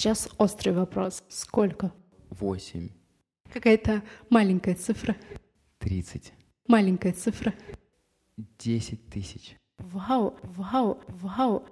[0.00, 1.22] сейчас острый вопрос.
[1.28, 1.92] Сколько?
[2.30, 2.88] Восемь.
[3.52, 5.14] Какая-то маленькая цифра.
[5.78, 6.32] Тридцать.
[6.66, 7.52] Маленькая цифра.
[8.58, 9.56] Десять тысяч.
[9.78, 11.64] Вау, вау, вау.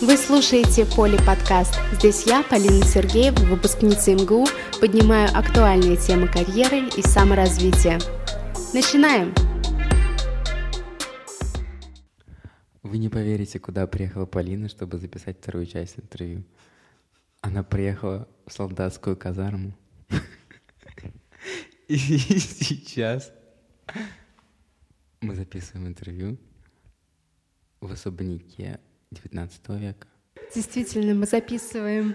[0.00, 1.74] Вы слушаете Поли подкаст.
[1.94, 4.46] Здесь я, Полина Сергеева, выпускница МГУ,
[4.80, 7.98] поднимаю актуальные темы карьеры и саморазвития.
[8.76, 9.34] Начинаем!
[12.82, 16.44] Вы не поверите, куда приехала Полина, чтобы записать вторую часть интервью.
[17.40, 19.72] Она приехала в солдатскую казарму.
[21.88, 23.32] И сейчас
[25.22, 26.36] мы записываем интервью
[27.80, 28.78] в особняке
[29.10, 30.06] 19 века.
[30.54, 32.14] Действительно, мы записываем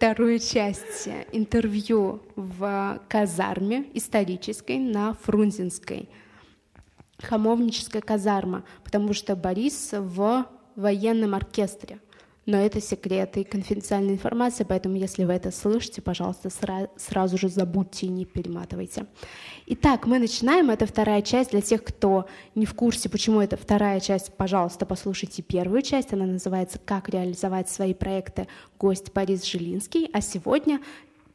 [0.00, 6.08] вторую часть интервью в казарме исторической на Фрунзенской.
[7.22, 11.98] Хамовническая казарма, потому что Борис в военном оркестре—
[12.46, 17.48] но это секреты и конфиденциальная информация, поэтому если вы это слышите, пожалуйста, сра- сразу же
[17.48, 19.06] забудьте и не перематывайте.
[19.66, 20.70] Итак, мы начинаем.
[20.70, 21.50] Это вторая часть.
[21.50, 26.12] Для тех, кто не в курсе, почему это вторая часть, пожалуйста, послушайте первую часть.
[26.12, 28.48] Она называется «Как реализовать свои проекты.
[28.78, 30.10] Гость Борис Жилинский».
[30.12, 30.80] А сегодня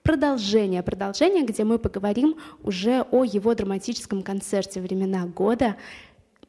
[0.03, 5.77] продолжение, продолжение, где мы поговорим уже о его драматическом концерте «Времена года»,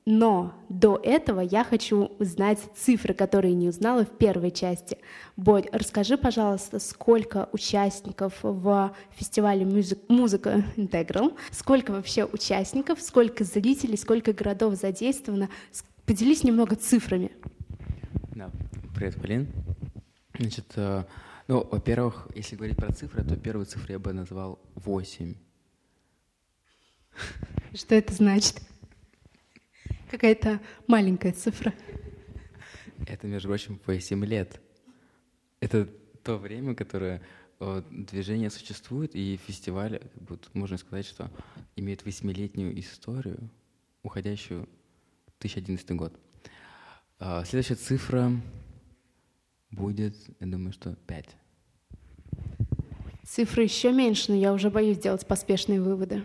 [0.07, 4.99] но до этого я хочу узнать цифры, которые не узнала в первой части.
[5.37, 13.97] Бодь, расскажи, пожалуйста, сколько участников в фестивале Music, Музыка Integral, сколько вообще участников, сколько зрителей,
[13.97, 15.51] сколько городов задействовано.
[16.05, 17.33] Поделись немного цифрами.
[18.37, 18.51] Да,
[18.95, 19.49] привет, Полин.
[20.39, 21.03] Значит, э,
[21.49, 25.35] ну, во-первых, если говорить про цифры, то первую цифру я бы назвал 8.
[27.75, 28.63] Что это значит?
[30.11, 31.75] Какая-то маленькая цифра.
[33.07, 34.61] Это, между прочим, 8 лет.
[35.61, 35.89] Это
[36.23, 37.23] то время, которое
[37.61, 41.31] э, движение существует, и фестиваль, вот, можно сказать, что
[41.75, 43.51] имеет восьмилетнюю историю,
[44.03, 44.69] уходящую
[45.27, 46.19] в 2011 год.
[47.19, 48.31] А, следующая цифра
[49.71, 51.37] будет, я думаю, что 5.
[53.25, 56.25] Цифры еще меньше, но я уже боюсь делать поспешные выводы.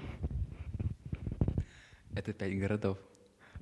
[2.13, 2.99] Это пять городов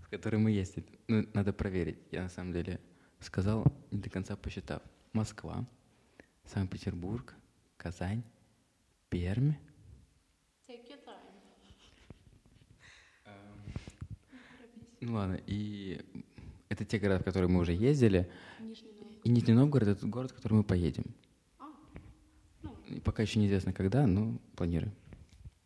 [0.10, 0.86] который мы ездили.
[1.08, 2.00] Ну, надо проверить.
[2.12, 2.80] Я на самом деле
[3.20, 4.82] сказал, не до конца посчитав.
[5.14, 5.68] Москва,
[6.46, 7.36] Санкт-Петербург,
[7.78, 8.24] Казань,
[9.10, 9.54] Пермь.
[13.26, 13.34] Эм,
[15.02, 16.02] ну ладно, и
[16.70, 18.30] это те города, в которые мы уже ездили.
[19.24, 21.04] И Нижний Новгород— это город, в который мы поедем.
[21.58, 21.66] А,
[22.62, 22.76] ну.
[22.88, 24.94] И пока еще неизвестно когда, но планируем.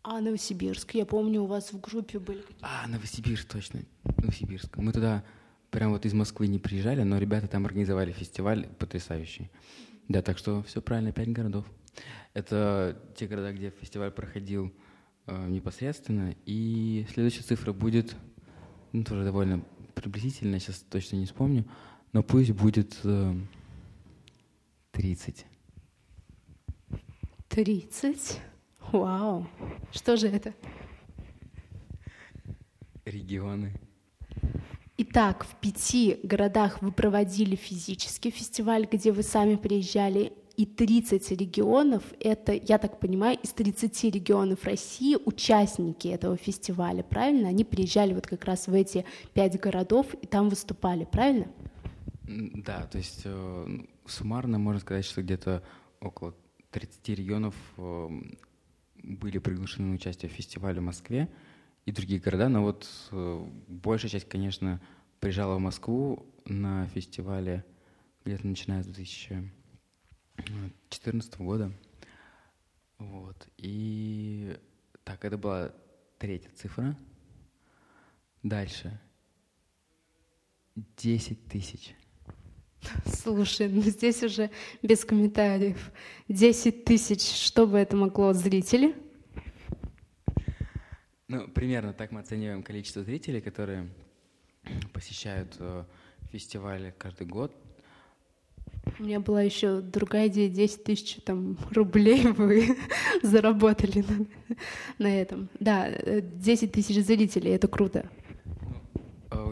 [0.03, 0.96] А Новосибирск?
[0.96, 2.59] Я помню, у вас в группе были какие-то...
[2.62, 3.81] А, Новосибирск, точно.
[4.18, 4.75] Новосибирск.
[4.75, 5.24] Мы туда
[5.72, 9.50] прям вот из Москвы не приезжали, но ребята там организовали фестиваль потрясающий.
[10.09, 11.66] Да, так что все правильно, пять городов.
[12.34, 14.74] Это те города, где фестиваль проходил
[15.25, 16.35] э, непосредственно.
[16.46, 18.14] И следующая цифра будет,
[18.91, 19.64] ну, тоже довольно
[19.96, 21.66] приблизительно, сейчас точно не вспомню,
[22.12, 23.35] но пусть будет э,
[24.91, 25.46] 30.
[27.47, 28.41] 30?
[28.92, 29.48] Вау!
[29.92, 30.54] Что же это?
[33.06, 33.74] Регионы.
[34.98, 42.04] Итак, в пяти городах вы проводили физический фестиваль, где вы сами приезжали, и 30 регионов,
[42.20, 47.50] это, я так понимаю, из 30 регионов России участники этого фестиваля, правильно?
[47.50, 51.48] Они приезжали вот как раз в эти пять городов и там выступали, правильно?
[52.28, 53.68] Да, то есть э,
[54.06, 55.64] суммарно можно сказать, что где-то
[56.00, 56.36] около
[56.70, 58.10] 30 регионов э,
[59.03, 61.30] были приглашены на участие в фестивале в Москве
[61.86, 64.81] и другие города, но вот э, большая часть, конечно,
[65.19, 67.64] приезжала в Москву на фестивале
[68.25, 71.72] где-то начиная с 2014 года.
[72.97, 73.47] Вот.
[73.58, 74.58] И
[75.03, 75.72] так, это была
[76.18, 76.97] третья цифра.
[78.41, 79.00] Дальше.
[80.76, 81.96] 10 тысяч.
[83.06, 84.50] Слушай, ну здесь уже
[84.82, 85.91] без комментариев.
[86.30, 88.96] 10 тысяч, что бы это могло зрители?
[91.28, 93.90] Ну, примерно так мы оцениваем количество зрителей, которые
[94.94, 95.84] посещают э,
[96.32, 97.56] фестивали каждый год.
[99.00, 102.78] У меня была еще другая идея, 10 тысяч там, рублей вы
[103.22, 104.56] заработали на,
[105.00, 105.50] на этом.
[105.59, 108.09] Да, 10 тысяч зрителей, это круто.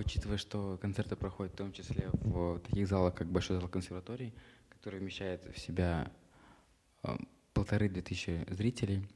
[0.01, 4.33] Учитывая, что концерты проходят в том числе в таких залах, как Большой зал консерватории,
[4.69, 6.11] который вмещает в себя
[7.03, 7.19] а,
[7.53, 9.07] полторы-две тысячи зрителей,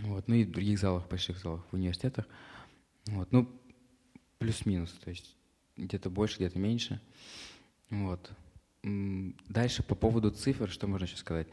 [0.00, 2.26] Вот, ну и в других залах, больших залах в университетах.
[3.06, 3.50] Вот, ну,
[4.38, 5.36] плюс-минус, то есть
[5.78, 7.00] где-то больше, где-то меньше.
[7.88, 8.30] Вот.
[8.82, 11.48] Дальше по поводу цифр, что можно еще сказать?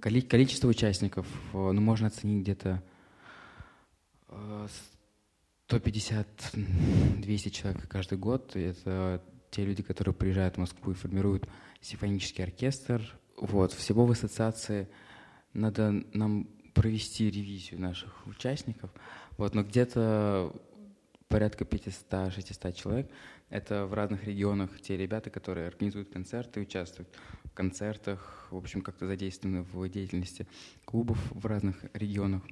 [0.00, 2.82] Количество участников, э, ну, можно оценить где-то
[5.72, 8.54] 150-200 человек каждый год.
[8.56, 11.48] Это те люди, которые приезжают в Москву и формируют
[11.80, 13.02] симфонический оркестр.
[13.36, 13.72] Вот.
[13.72, 14.88] Всего в ассоциации
[15.54, 18.90] надо нам провести ревизию наших участников.
[19.38, 19.54] Вот.
[19.54, 20.54] Но где-то
[21.28, 23.10] порядка 500-600 человек.
[23.48, 27.08] Это в разных регионах те ребята, которые организуют концерты, участвуют
[27.44, 30.46] в концертах, в общем, как-то задействованы в деятельности
[30.84, 32.42] клубов в разных регионах.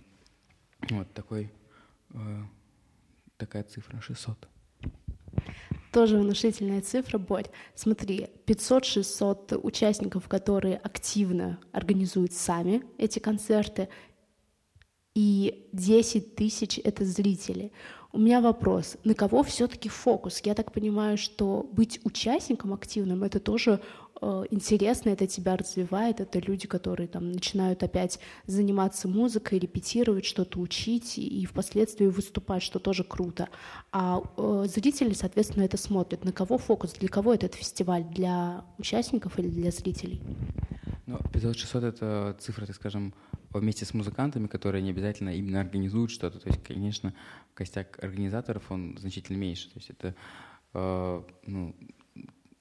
[0.90, 1.50] Вот такой,
[2.10, 2.42] э,
[3.40, 4.48] такая цифра 600.
[5.92, 7.50] Тоже внушительная цифра, Борь.
[7.74, 13.88] Смотри, 500-600 участников, которые активно организуют сами эти концерты,
[15.16, 17.72] и 10 тысяч— это зрители.
[18.12, 20.40] У меня вопрос, на кого все-таки фокус?
[20.44, 23.80] Я так понимаю, что быть участником активным— это тоже
[24.50, 31.18] интересно, это тебя развивает, это люди, которые там начинают опять заниматься музыкой, репетировать, что-то учить
[31.18, 33.48] и, и впоследствии выступать, что тоже круто.
[33.92, 36.24] А э, зрители, соответственно, это смотрят.
[36.24, 36.92] На кого фокус?
[36.92, 38.04] Для кого этот фестиваль?
[38.04, 40.20] Для участников или для зрителей?
[41.06, 43.14] Ну, 500-600— это цифра, так скажем,
[43.50, 46.38] вместе с музыкантами, которые не обязательно именно организуют что-то.
[46.38, 47.14] То есть, конечно,
[47.54, 49.70] костяк организаторов, он значительно меньше.
[49.70, 50.14] То есть это
[50.74, 51.74] э, ну,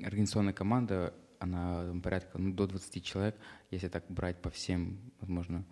[0.01, 3.35] организационная команда, она порядка ну, до 20 человек,
[3.71, 5.65] если так брать по всем, возможно,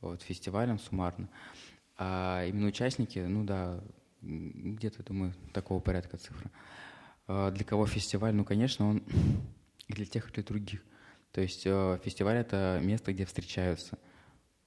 [0.00, 1.28] вот, фестивалям суммарно.
[1.96, 3.80] А именно участники, ну да,
[4.22, 6.50] где-то, думаю, такого порядка цифра.
[7.26, 8.34] А для кого фестиваль?
[8.34, 9.02] Ну, конечно, он
[9.88, 10.82] для тех, и для других.
[11.32, 13.98] То есть э, фестиваль— это место, где встречаются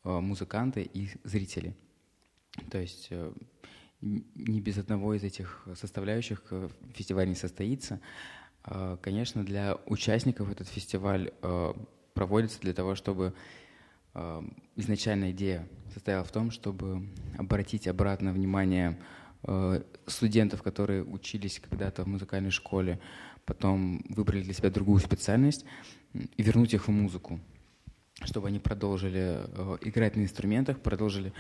[0.04, 1.76] э, музыканты и зрители.
[2.72, 3.34] То есть э,
[4.02, 6.42] не без одного из этих составляющих
[6.94, 8.00] фестиваль не состоится.
[9.02, 11.32] Конечно, для участников этот фестиваль
[12.14, 13.34] проводится для того, чтобы
[14.76, 18.98] изначальная идея состояла в том, чтобы обратить обратно внимание
[20.06, 23.00] студентов, которые учились когда-то в музыкальной школе,
[23.46, 25.66] потом выбрали для себя другую специальность,
[26.14, 27.40] и вернуть их в музыку,
[28.24, 31.34] чтобы они продолжили э, играть на инструментах, продолжили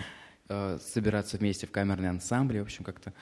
[0.49, 3.13] э, собираться вместе в камерные ансамбли, в общем, как-то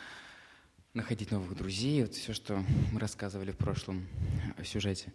[0.94, 4.08] находить новых друзей, вот все, что мы рассказывали в прошлом
[4.64, 5.14] сюжете.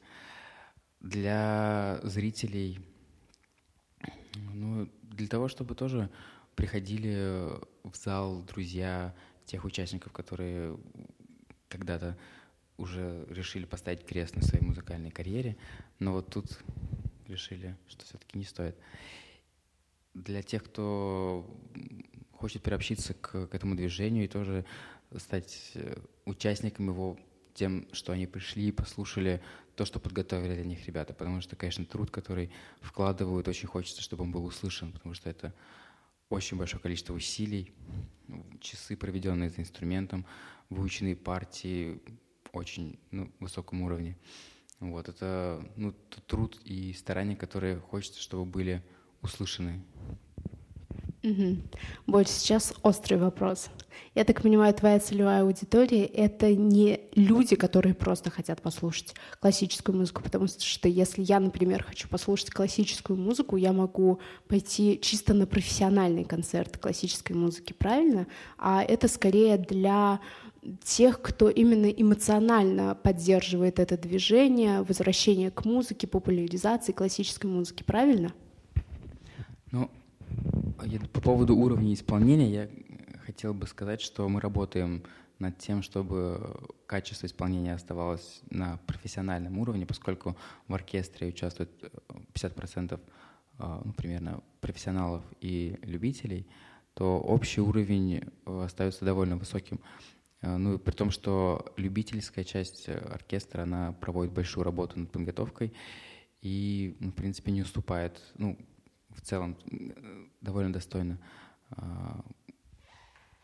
[1.01, 2.81] Для зрителей,
[4.53, 6.11] ну, для того, чтобы тоже
[6.55, 7.51] приходили
[7.85, 9.15] в зал друзья
[9.45, 10.79] тех участников, которые
[11.69, 12.17] когда-то
[12.79, 15.57] уже решили поставить крест на своей музыкальной карьере,
[15.99, 16.59] но вот тут
[17.27, 18.77] решили, что все-таки не стоит.
[20.15, 21.47] Для тех, кто
[22.33, 24.65] хочет приобщиться к, к этому движению и тоже
[25.19, 27.19] стать э, участником его
[27.55, 29.43] тем, что они пришли и послушали
[29.75, 31.15] то, что подготовили для них ребята.
[31.15, 35.55] Потому что, конечно, труд, который вкладывают, очень хочется, чтобы он был услышан, потому что это
[36.29, 37.73] очень большое количество усилий,
[38.61, 40.27] часы, проведенные за инструментом,
[40.71, 42.01] выученные партии,
[42.53, 44.17] очень ну, высоком уровне.
[44.81, 45.95] Вот, это ну,
[46.27, 48.83] труд и старания, которые хочется, чтобы были
[49.23, 49.83] услышаны.
[51.27, 51.57] Угу.
[52.07, 53.69] Больше сейчас острый вопрос.
[54.15, 60.23] Я так понимаю, твоя целевая аудитория— это не люди, которые просто хотят послушать классическую музыку,
[60.23, 66.25] потому что если я, например, хочу послушать классическую музыку, я могу пойти чисто на профессиональный
[66.25, 68.29] концерт классической музыки, правильно?
[68.57, 70.21] А это скорее для
[70.85, 78.33] тех, кто именно эмоционально поддерживает это движение, возвращение к музыке, популяризации классической музыки, правильно?
[79.73, 79.91] Ну,
[81.13, 82.69] по поводу уровня исполнения я
[83.25, 85.03] хотел бы сказать, что мы работаем
[85.39, 86.57] над тем, чтобы
[86.87, 90.37] качество исполнения оставалось на профессиональном уровне, поскольку
[90.69, 91.71] в оркестре участвует
[92.35, 92.99] 50% э,
[93.59, 96.47] э, ну, примерно профессионалов и любителей,
[96.95, 99.81] то общий уровень э, остается довольно высоким.
[100.41, 105.75] Э, ну, при том, что любительская часть э, оркестра, она проводит большую работу над подготовкой
[106.41, 108.59] и, ну, в принципе, не уступает, ну,
[109.17, 111.19] в целом, э, довольно достойно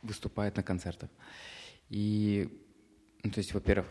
[0.02, 1.10] выступает на концертах.
[1.88, 2.48] И,
[3.24, 3.88] ну, то есть, во-первых,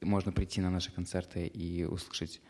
[0.00, 2.40] можно прийти на наши концерты и услышать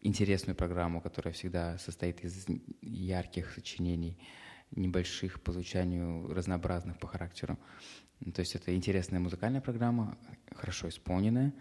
[0.00, 2.46] интересную программу, которая всегда состоит из
[2.82, 4.18] ярких сочинений,
[4.70, 7.58] небольших по звучанию, разнообразных по характеру.
[8.34, 10.16] То есть это интересная музыкальная программа,
[10.54, 11.52] хорошо исполненная,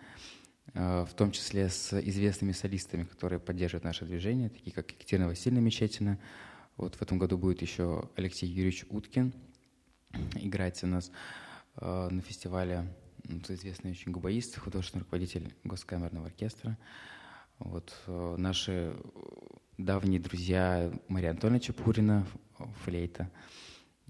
[0.74, 6.20] в том числе с известными солистами, которые поддерживают наше движение, такие как Екатерина Васильевна Мечетина,
[6.78, 9.34] Вот в этом году будет еще Алексей Юрьевич Уткин
[10.36, 11.12] играть у нас
[11.78, 12.86] э, на фестивале.
[13.24, 16.78] Это известный очень губаист, художественный руководитель Госкамерного оркестра.
[17.60, 18.96] Вот э, наши
[19.78, 22.26] давние друзья Мария Анатольевна Чапурина,
[22.84, 23.30] флейта,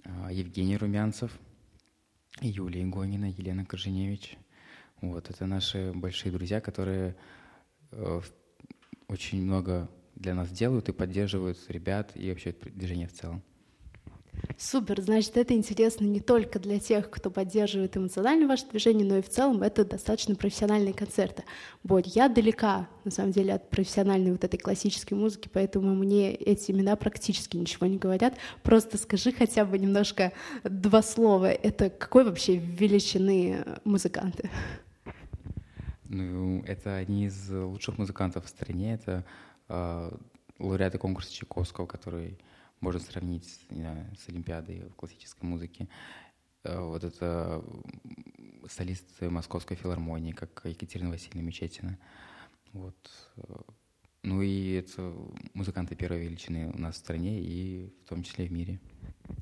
[0.04, 1.38] э, Евгений Румянцев,
[2.42, 4.38] Юлия Игонина, Елена Корженевич.
[5.02, 7.16] Вот, это наши большие друзья, которые
[7.92, 8.22] э,
[9.08, 13.42] очень много для нас делают и поддерживают ребят и вообще движение в целом.
[14.58, 19.22] Супер, значит, это интересно не только для тех, кто поддерживает эмоционально ваше движение, но и
[19.22, 21.44] в целом это достаточно профессиональные концерты.
[21.84, 26.72] Вот, я далека, на самом деле, от профессиональной вот этой классической музыки, поэтому мне эти
[26.72, 28.36] имена практически ничего не говорят.
[28.64, 31.52] Просто скажи хотя бы немножко два слова.
[31.52, 34.50] Это какой вообще величины музыканты?
[36.10, 38.96] Ну, это одни из лучших музыкантов в стране.
[38.96, 39.24] Это
[39.68, 40.12] э,
[40.58, 42.40] лауреаты конкурса Чайковского, который
[42.82, 45.88] можно сравнить знаю, с Олимпиадой в классической музыке.
[46.64, 47.64] Э, вот это
[48.68, 52.00] солист Московской филармонии, как Екатерина Васильевна Мечетина.
[52.74, 52.98] Вот.
[53.38, 53.62] Э,
[54.24, 55.14] ну и это
[55.54, 58.80] музыканты первой величины у нас в стране и в том числе в мире.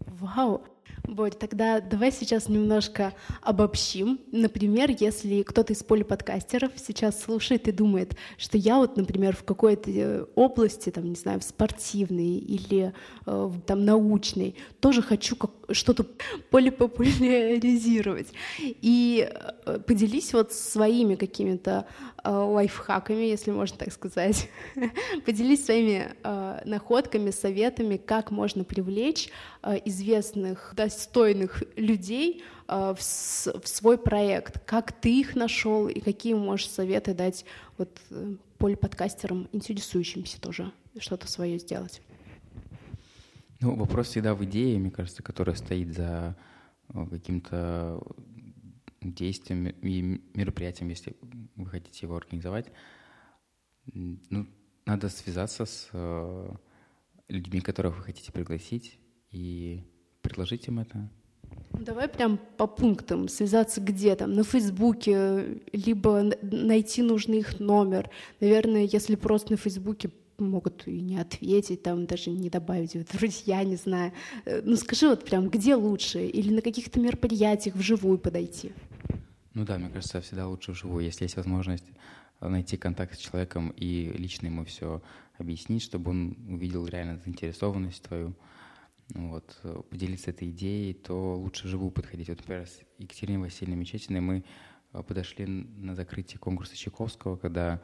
[0.06, 0.62] Вау!
[1.08, 4.20] Вот, тогда давай сейчас немножко обобщим.
[4.34, 9.90] Например, если кто-то из полиподкастеров сейчас слушает и думает, что я вот, например, в какой-то
[9.90, 12.94] э, области, там, не знаю, в спортивной или
[13.26, 16.06] э, там научной, тоже хочу как что-то
[16.50, 18.28] полипопуляризировать.
[18.60, 19.30] И
[19.66, 21.86] э, поделись вот своими какими-то
[22.24, 24.50] э, лайфхаками, если можно так сказать.
[25.26, 29.30] поделись своими э, находками, советами, как можно привлечь
[29.64, 34.64] э, известных достойных людей э, в, свой проект.
[34.66, 37.44] Как ты их нашел и какие можешь советы дать
[37.78, 42.02] вот э, полиподкастерам, интересующимся тоже что-то свое сделать?
[43.60, 46.38] Ну, вопрос всегда в идее, мне кажется, которая стоит за
[46.94, 48.02] э, каким-то
[49.02, 51.16] действием и мероприятием, если
[51.56, 52.68] вы хотите его организовать.
[53.94, 54.48] Ну,
[54.86, 55.90] надо связаться с
[57.30, 59.00] людьми, которых вы хотите пригласить,
[59.32, 59.84] и
[60.38, 61.10] предложить им это?
[61.72, 68.10] Давай прям по пунктам связаться где там, на Фейсбуке, либо найти нужный их номер.
[68.40, 73.64] Наверное, если просто на Фейсбуке могут и не ответить, там даже не добавить в друзья,
[73.64, 74.12] не знаю.
[74.46, 76.26] Э, ну скажи вот прям, где лучше?
[76.26, 78.72] Или на каких-то мероприятиях вживую подойти?
[79.56, 81.86] Ну да, мне кажется, всегда лучше вживую, если есть возможность
[82.42, 85.02] найти контакт с человеком и лично ему все
[85.40, 88.36] объяснить, чтобы он увидел реально заинтересованность твою
[89.14, 89.60] вот,
[89.90, 92.30] поделиться этой идеей, то лучше живу подходить.
[92.30, 94.44] Вот, например, с Екатериной Васильевной Мечетиной мы
[94.94, 97.82] э, подошли на закрытие конкурса Чайковского, когда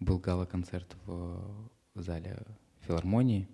[0.00, 2.44] был гала-концерт в, зале
[2.86, 3.48] филармонии.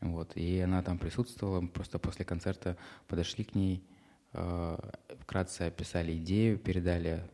[0.00, 1.66] Вот, и она там присутствовала.
[1.66, 2.78] Просто после концерта
[3.08, 3.84] подошли к ней,
[4.32, 4.78] э,
[5.20, 7.28] вкратце описали идею, передали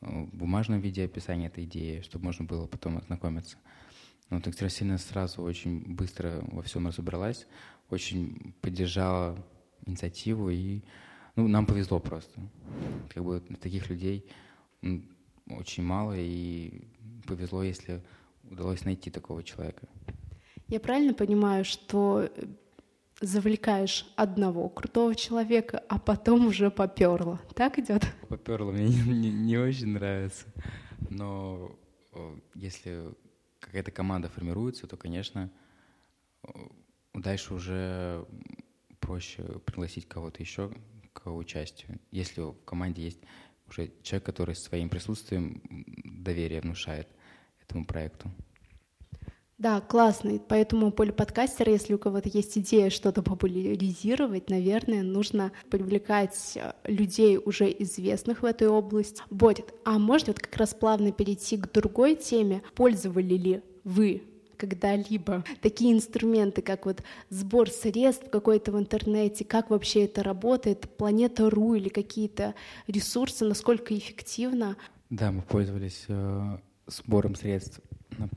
[0.00, 3.58] э, в бумажном виде описание этой идеи, чтобы можно было потом ознакомиться.
[4.30, 7.46] Вот Екатерина Васильевна сразу очень быстро во всем разобралась,
[7.90, 9.36] очень поддержала
[9.86, 10.82] инициативу, и
[11.36, 12.40] ну, нам повезло просто.
[13.14, 14.26] Как бы таких людей
[15.48, 16.82] очень мало, и
[17.26, 18.02] повезло, если
[18.44, 19.88] удалось найти такого человека.
[20.68, 22.28] Я правильно понимаю, что
[23.20, 27.40] завлекаешь одного крутого человека, а потом уже поперло.
[27.54, 28.06] Так идет?
[28.28, 30.46] Поперло мне не, не, не очень нравится.
[31.10, 31.76] Но
[32.54, 33.14] если
[33.60, 35.50] какая-то команда формируется, то, конечно,
[37.14, 38.26] дальше уже
[39.00, 40.70] проще пригласить кого-то еще
[41.12, 41.98] к участию.
[42.10, 43.20] Если в команде есть
[43.68, 45.62] уже человек, который своим присутствием
[46.04, 47.08] доверие внушает
[47.60, 48.30] этому проекту.
[49.58, 50.40] Да, классный.
[50.40, 57.68] Поэтому полиподкастер, если у кого-то есть идея что-то популяризировать, наверное, нужно привлекать э, людей, уже
[57.80, 59.20] известных в этой области.
[59.30, 59.74] Будет.
[59.84, 62.62] А может вот как раз плавно перейти к другой теме.
[62.76, 64.22] Пользовали ли вы
[64.58, 71.74] когда-либо такие инструменты, как вот сбор средств какой-то в интернете, как вообще это работает, Планета.ру
[71.74, 72.54] или какие-то
[72.86, 74.76] ресурсы, насколько эффективно?
[75.08, 77.80] Да, мы пользовались э, сбором средств
[78.18, 78.28] на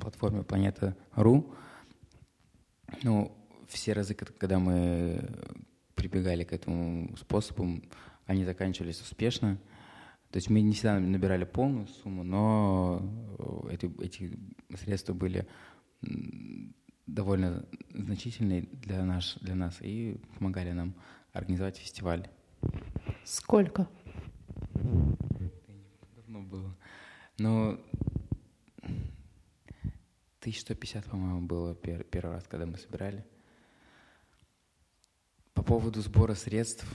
[0.00, 1.52] платформе Планета.ру.
[3.02, 3.32] Ну,
[3.68, 5.28] все разы, когда мы
[5.94, 7.80] прибегали к этому способу,
[8.26, 9.58] они заканчивались успешно.
[10.36, 13.00] То есть мы не всегда набирали полную сумму, но
[13.38, 14.38] э, эти, эти
[14.76, 15.48] средства были
[17.06, 17.64] довольно
[17.94, 20.94] значительные для, наш, для нас и помогали нам
[21.32, 22.28] организовать фестиваль.
[23.24, 23.88] Сколько?
[26.16, 26.76] Давно было.
[27.38, 27.80] Но
[30.40, 33.24] 1150, по-моему, было пер, первый раз, когда мы собирали.
[35.54, 36.86] поводу сбора средств,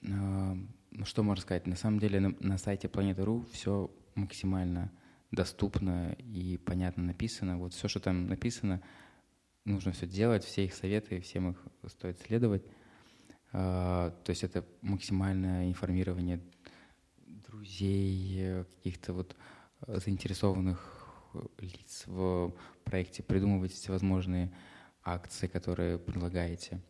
[0.00, 0.66] э, ну
[1.04, 1.66] что можно сказать?
[1.66, 4.90] На самом деле на, на сайте Планета.ру все максимально
[5.30, 7.58] доступно и понятно написано.
[7.58, 8.80] Вот все, что там написано,
[9.64, 12.64] нужно все делать, все их советы, всем их стоит следовать.
[13.52, 16.40] А, то есть это максимальное информирование
[17.26, 19.36] друзей, каких-то вот
[19.86, 21.06] заинтересованных
[21.58, 24.52] лиц в проекте, придумывать всевозможные
[25.02, 26.80] акции, которые предлагаете.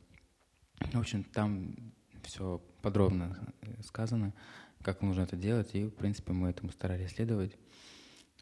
[0.79, 1.75] В общем, там
[2.23, 3.37] все подробно
[3.85, 4.33] сказано,
[4.81, 7.51] как нужно это делать, и, в принципе, мы этому старались следовать.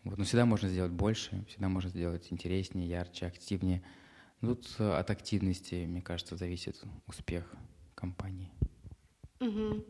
[0.03, 0.19] Вот.
[0.19, 3.83] Но всегда можно сделать больше, всегда можно сделать интереснее, ярче, активнее.
[4.43, 7.51] Тут от активности, мне кажется, зависит успех
[7.95, 8.51] компании.
[9.41, 9.85] Угу.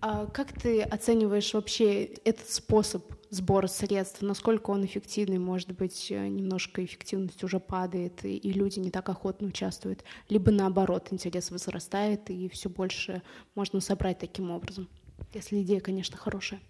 [0.00, 4.22] А как ты оцениваешь вообще этот способ сбора средств?
[4.22, 5.38] Насколько он эффективный?
[5.38, 11.08] Может быть, немножко эффективность уже падает, и, и люди не так охотно участвуют, либо наоборот,
[11.10, 13.22] интерес возрастает, и все больше
[13.54, 14.88] можно собрать таким образом,
[15.34, 16.60] если идея, конечно, хорошая.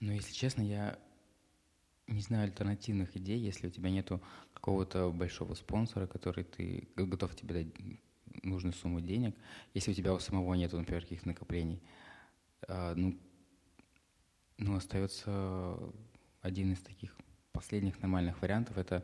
[0.00, 0.98] Ну, если честно, я
[2.06, 4.22] не знаю альтернативных идей, если у тебя нету
[4.54, 7.66] какого-то большого спонсора, который ты готов тебе дать
[8.42, 9.34] нужную сумму денег,
[9.74, 11.80] если у тебя у самого нет, например, каких-то накоплений,
[12.66, 13.18] а, ну,
[14.58, 15.78] ну, остается
[16.40, 17.16] один из таких
[17.52, 19.02] последних нормальных вариантов– это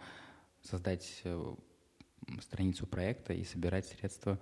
[0.62, 1.54] создать э,
[2.40, 4.38] страницу проекта и собирать средства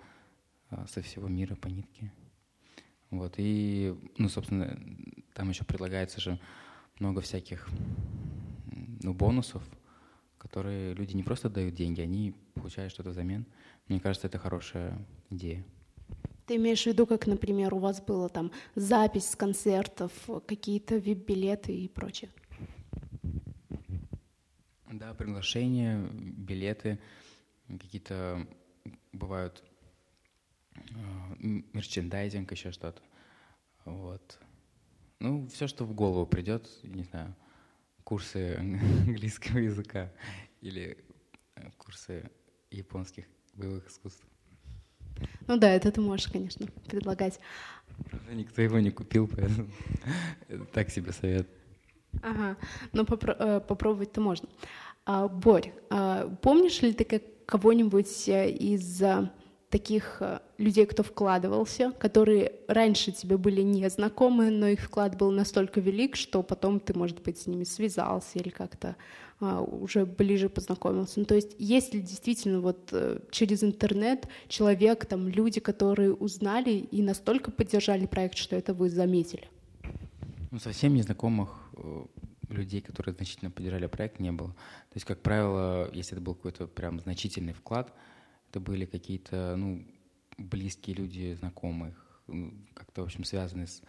[0.71, 2.13] а, со всего мира по нитке.
[3.11, 4.79] Вот, и, ну, собственно,
[5.35, 6.39] там еще предлагается же
[6.99, 7.69] много всяких
[9.03, 9.63] ну, бонусов,
[10.43, 13.47] которые люди не просто дают деньги, они получают что-то взамен.
[13.87, 14.99] Мне кажется, это хорошая
[15.31, 15.65] идея.
[16.47, 20.13] Ты имеешь в виду, как, например, у вас было там запись с концертов,
[20.47, 22.29] какие-то вип-билеты и прочее?
[24.91, 26.99] Да, приглашения, билеты,
[27.69, 28.45] какие-то
[29.13, 29.63] бывают
[30.75, 30.81] э,
[31.73, 33.01] мерчендайзинг, еще что-то.
[33.85, 34.41] Вот.
[35.21, 37.33] Ну, все, что в голову придет, не знаю,
[38.05, 38.57] курсы
[39.07, 40.13] английского языка
[40.61, 40.97] или
[41.57, 42.31] э, курсы
[42.71, 44.25] японских боевых искусств.
[45.47, 47.39] Ну да, это ты можешь, конечно, предлагать.
[48.09, 49.71] Правда, никто его не купил, поэтому
[50.49, 51.49] это так себе совет.
[52.23, 52.57] Ага,
[52.93, 54.49] но попро- э, попробовать-то можно.
[55.05, 59.03] А, Борь, а, помнишь ли ты как кого-нибудь э, из
[59.69, 60.23] таких
[60.63, 66.43] людей, кто вкладывался, которые раньше тебе были незнакомы, но их вклад был настолько велик, что
[66.43, 68.97] потом ты, может быть, с ними связался или как-то
[69.41, 71.19] а, уже ближе познакомился.
[71.21, 76.71] Ну, то есть есть ли действительно вот э, через интернет человек, там люди, которые узнали
[76.71, 79.49] и настолько поддержали проект, что это вы заметили?
[80.53, 82.05] Ну, совсем незнакомых э,
[82.51, 84.51] людей, которые значительно поддержали проект, не было.
[84.51, 87.93] То есть, как правило, если это был какой-то прям значительный вклад,
[88.51, 89.83] это были какие-то, ну,
[90.43, 92.23] близкие люди, знакомых,
[92.75, 93.83] как-то, в общем, связанные с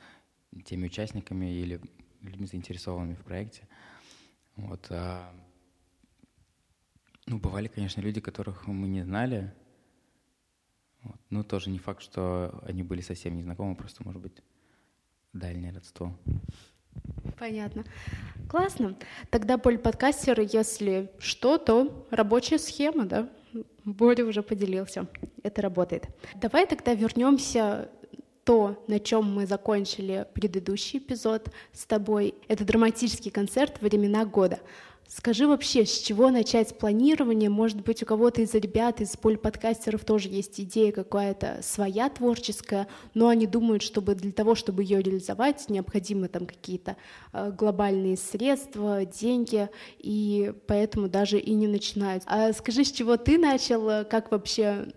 [0.66, 1.82] теми участниками или
[2.22, 3.68] людьми, заинтересованными в проекте.
[4.56, 4.88] Вот.
[4.90, 5.34] А,
[7.26, 9.54] ну, бывали, конечно, люди, которых мы не знали.
[11.02, 11.20] Вот.
[11.30, 14.42] Ну, тоже не факт, что они были совсем незнакомы, просто, может быть,
[15.34, 16.18] дальнее родство.
[17.38, 17.84] Понятно.
[18.50, 18.98] Классно.
[19.30, 23.30] Тогда, Поль, подкастер, если что, то рабочая схема, да?
[23.84, 25.08] Боря уже поделился.
[25.44, 26.08] Это работает.
[26.36, 27.90] Давай тогда вернемся
[28.44, 32.36] то, на чем мы закончили предыдущий эпизод с тобой.
[32.48, 34.60] Это драматический концерт «Времена года».
[35.08, 37.50] Скажи вообще, с чего начать планирование?
[37.50, 43.28] Может быть, у кого-то из ребят, из поль-подкастеров тоже есть идея какая-то своя творческая, но
[43.28, 46.98] они думают, чтобы для того, чтобы ее реализовать, необходимы там какие-то
[47.32, 52.24] э, глобальные средства, деньги, и поэтому даже и не начинают.
[52.26, 54.88] А скажи, с чего ты начал, как вообще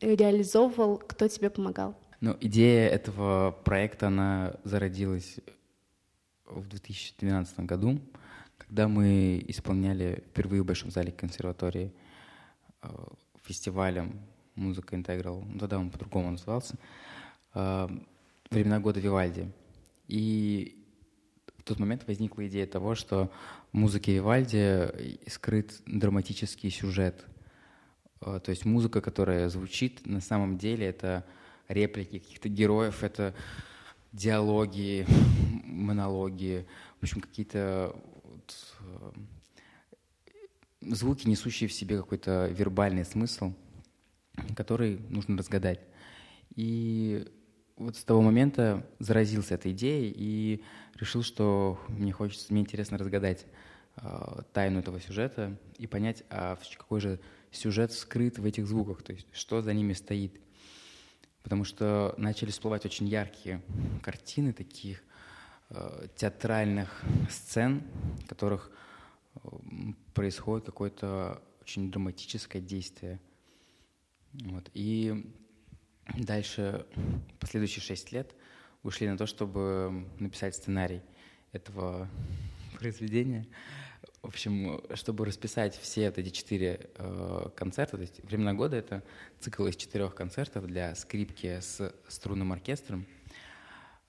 [0.00, 1.94] реализовывал, кто тебе помогал?
[2.20, 5.36] Ну, идея этого проекта, она зародилась
[6.46, 8.00] в 2012 году
[8.68, 11.90] когда мы исполняли впервые в Большом зале консерватории
[12.82, 12.88] э,
[13.42, 14.20] фестивалем
[14.56, 16.76] «Музыка Интеграл», ну, тогда он по-другому назывался,
[17.54, 17.88] э,
[18.50, 19.50] «Времена года Вивальди».
[20.06, 20.84] И
[21.56, 23.30] в тот момент возникла идея того, что
[23.72, 27.24] в музыке Вивальди скрыт драматический сюжет.
[28.20, 31.24] Э, то есть музыка, которая звучит, на самом деле это
[31.68, 33.34] реплики каких-то героев, это
[34.12, 35.06] диалоги,
[35.64, 36.66] монологи,
[37.00, 37.96] в общем, какие-то
[38.80, 39.10] Э,
[40.80, 43.52] звуки, несущие в себе какой-то вербальный смысл,
[44.56, 45.80] который нужно разгадать.
[46.54, 47.26] И
[47.76, 53.46] вот с того момента заразился этой идеей и решил, что мне хочется, мне интересно разгадать
[53.96, 59.12] э, тайну этого сюжета и понять, а какой же сюжет скрыт в этих звуках, то
[59.12, 60.40] есть что за ними стоит.
[61.42, 63.62] потому что начали всплывать очень яркие
[64.02, 65.02] картины таких
[66.16, 67.82] театральных сцен,
[68.24, 68.70] в которых
[69.34, 69.48] э,
[70.14, 73.20] происходит какое-то очень драматическое действие.
[74.32, 74.70] Вот.
[74.72, 75.30] И
[76.16, 76.86] дальше,
[77.38, 78.34] последующие шесть лет,
[78.82, 81.02] ушли на то, чтобы написать сценарий
[81.52, 82.08] этого
[82.78, 83.46] произведения.
[84.22, 89.02] В общем, чтобы расписать все вот эти четыре э, концерта, то есть «Времена года»— это
[89.38, 93.06] цикл из четырех концертов для скрипки с струнным оркестром.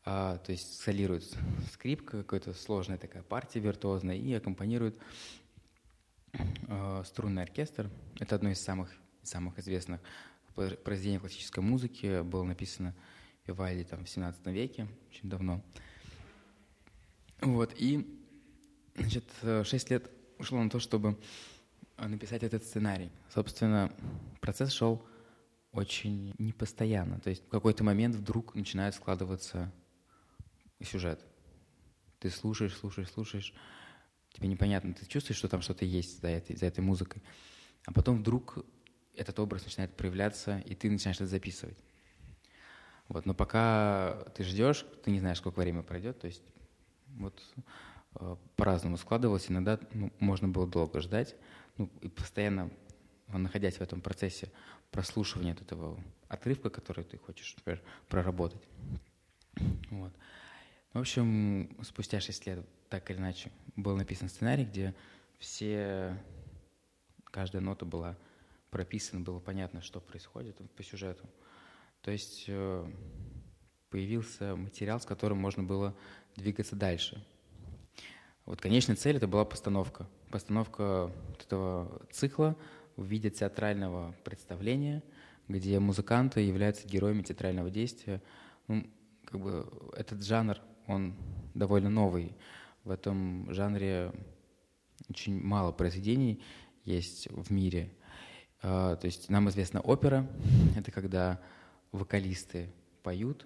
[0.05, 1.25] А, то есть солирует
[1.71, 4.97] скрипка, какая-то сложная такая партия виртуозная, и аккомпанирует
[6.33, 7.89] э, струнный оркестр.
[8.19, 8.89] Это одно из самых,
[9.23, 10.01] самых известных
[10.83, 12.21] произведений классической музыки.
[12.21, 12.95] Было написано
[13.45, 15.61] Вивальди там, в 17 веке, очень давно.
[17.41, 18.19] Вот, и
[18.99, 21.17] Значит, э, шесть лет ушло на то, чтобы
[21.97, 23.09] э, написать этот сценарий.
[23.33, 23.91] Собственно,
[24.41, 25.01] процесс шел
[25.71, 27.19] очень непостоянно.
[27.21, 29.71] То есть в какой-то момент вдруг начинает складываться
[30.85, 31.25] сюжет.
[32.19, 33.53] Ты слушаешь, слушаешь, слушаешь,
[34.33, 37.21] тебе непонятно, ты чувствуешь, что там что-то есть за этой, за этой музыкой.
[37.85, 38.65] А потом вдруг
[39.15, 41.77] этот образ начинает проявляться, и ты начинаешь это записывать.
[43.07, 46.19] Вот, но пока ты ждешь, ты не знаешь, сколько времени пройдет.
[46.19, 46.43] То есть
[47.07, 47.41] вот
[48.15, 49.49] Э, по-разному складывалось.
[49.49, 51.35] Иногда ну, можно было долго ждать.
[51.77, 52.71] Ну, и постоянно,
[53.27, 54.51] находясь в этом процессе
[54.91, 58.61] прослушивания этого отрывка, который ты хочешь, например, проработать.
[59.91, 60.13] Вот.
[60.93, 64.95] В общем, спустя шесть лет, так или иначе, был написан сценарий, где
[65.37, 66.17] все,
[67.25, 68.17] каждая нота была
[68.71, 71.29] прописана, было понятно, что происходит по сюжету.
[72.01, 72.91] То есть э,
[73.89, 75.95] появился материал, с которым можно было
[76.35, 77.23] двигаться дальше.
[78.45, 80.07] Вот конечная цель это была постановка.
[80.31, 82.55] Постановка вот этого цикла
[82.95, 85.03] в виде театрального представления,
[85.47, 88.21] где музыканты являются героями театрального действия.
[88.67, 88.89] Ну,
[89.25, 90.57] как бы этот жанр,
[90.89, 91.13] он
[91.53, 92.33] довольно новый.
[92.83, 94.11] В этом жанре
[95.09, 96.41] очень мало произведений
[96.83, 97.91] есть в мире.
[98.61, 100.27] А, то есть нам известна опера.
[100.75, 101.39] Это когда
[101.91, 102.69] вокалисты
[103.03, 103.45] поют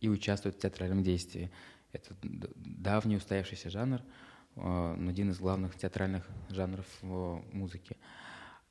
[0.00, 1.50] и участвуют в театральном действии.
[1.92, 4.02] Это давний устоявшийся жанр–
[4.56, 7.96] Э, один из главных театральных жанров музыки.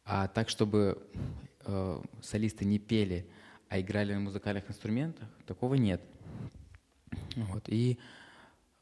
[0.03, 1.01] А так, чтобы
[1.65, 3.29] э, солисты не пели,
[3.69, 6.01] а играли на музыкальных инструментах, такого нет.
[7.35, 7.67] Вот.
[7.67, 7.97] И,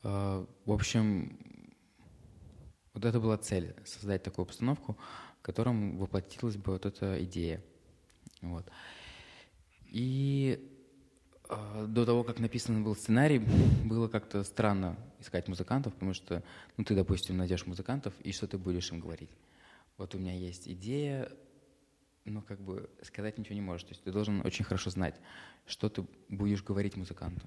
[0.04, 1.38] э, в общем,
[2.94, 4.98] вот это была цель— создать такую обстановку,
[5.40, 7.64] в котором воплотилась бы вот эта идея.
[8.42, 8.70] Вот.
[9.86, 10.70] И
[11.48, 13.40] а, до того, как написан был сценарий,
[13.84, 16.44] было как-то странно искать музыкантов, потому что,
[16.78, 19.32] ну, ты, допустим, найдешь музыкантов, и что ты будешь им говорить?
[19.98, 21.32] Вот у меня есть идея,
[22.24, 23.84] но как бы сказать ничего не можешь.
[23.84, 25.16] То есть ты должен очень хорошо знать,
[25.66, 27.42] что ты будешь говорить музыканту.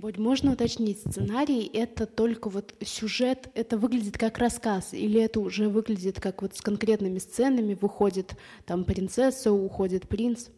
[0.00, 5.68] Бодь, можно уточнить, сценарий— это только вот сюжет, это выглядит как рассказ, или это уже
[5.68, 8.34] выглядит как вот с конкретными сценами, выходит
[8.64, 10.48] там принцесса, уходит принц?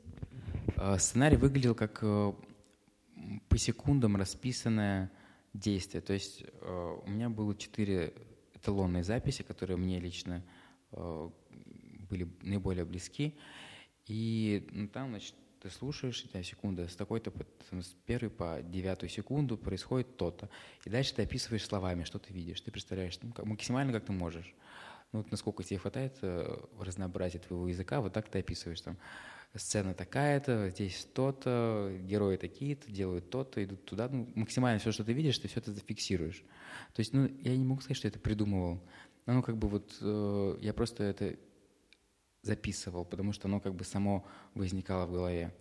[0.76, 2.33] А, сценарий выглядел как э,
[3.48, 5.11] по секундам расписанное
[5.55, 6.02] действие.
[6.02, 8.14] То есть э, у меня было четыре
[8.55, 10.44] эталонные записи, которые мне лично
[10.92, 11.31] э,
[12.09, 13.35] были наиболее близки.
[14.07, 17.33] И ну, там, значит, ты слушаешь, у секунда с такой-то,
[17.70, 20.51] с первой по девятую секунду происходит то-то.
[20.85, 22.61] И дальше ты описываешь словами, что ты видишь.
[22.61, 24.55] Ты представляешь ну, как, максимально, как ты можешь.
[25.12, 28.98] Ну, вот насколько тебе хватает э, разнообразия твоего языка, вот так ты описываешь там
[29.55, 34.09] сцена такая-то, здесь то-то, герои такие-то, делают то-то, идут туда.
[34.09, 36.42] Ну, максимально все, что ты видишь, ты все это зафиксируешь.
[36.92, 38.83] То есть, ну, я не могу сказать, что я это придумывал.
[39.27, 41.37] Ну, как бы вот э, я просто это
[42.42, 45.55] записывал, потому что оно как бы само возникало в голове.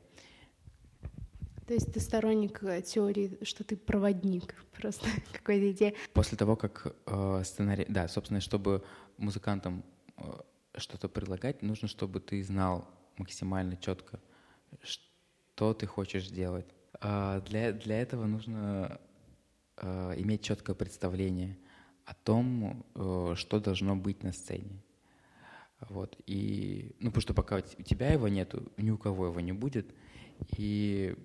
[1.68, 5.96] То есть ты сторонник э, теории, что ты проводник просто какой-то идеи.
[6.14, 7.86] После того, как э, сценарий...
[7.88, 8.84] Да, собственно, чтобы
[9.18, 9.84] музыкантам
[10.18, 10.24] э,
[10.78, 14.20] что-то предлагать, нужно, чтобы ты знал максимально четко,
[14.82, 16.66] что ты хочешь сделать.
[17.00, 19.00] А для, для этого нужно
[19.78, 21.58] а, иметь четкое представление
[22.06, 24.82] о том, э, что должно быть на сцене.
[25.90, 26.18] Вот.
[26.28, 29.94] И, ну, потому что пока у тебя его нету, ни у кого его не будет,
[30.58, 31.16] и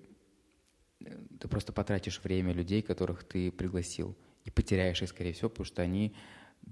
[0.99, 4.15] э, ты просто потратишь время людей, которых ты пригласил,
[4.45, 6.15] и потеряешь их, скорее всего, потому что они,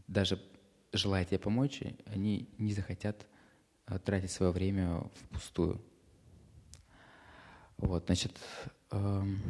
[0.08, 0.42] даже
[0.94, 3.28] желая тебе помочь, они не захотят
[3.88, 5.82] Э, тратить свое время впустую.
[7.78, 8.40] Вот, значит,
[8.92, 9.42] эм,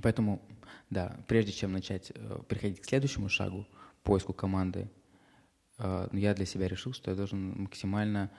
[0.00, 0.42] поэтому,
[0.90, 3.66] да, прежде чем начать э, переходить к следующему шагу,
[4.02, 4.88] поиску команды,
[5.78, 8.30] я для себя решил, что я должен максимально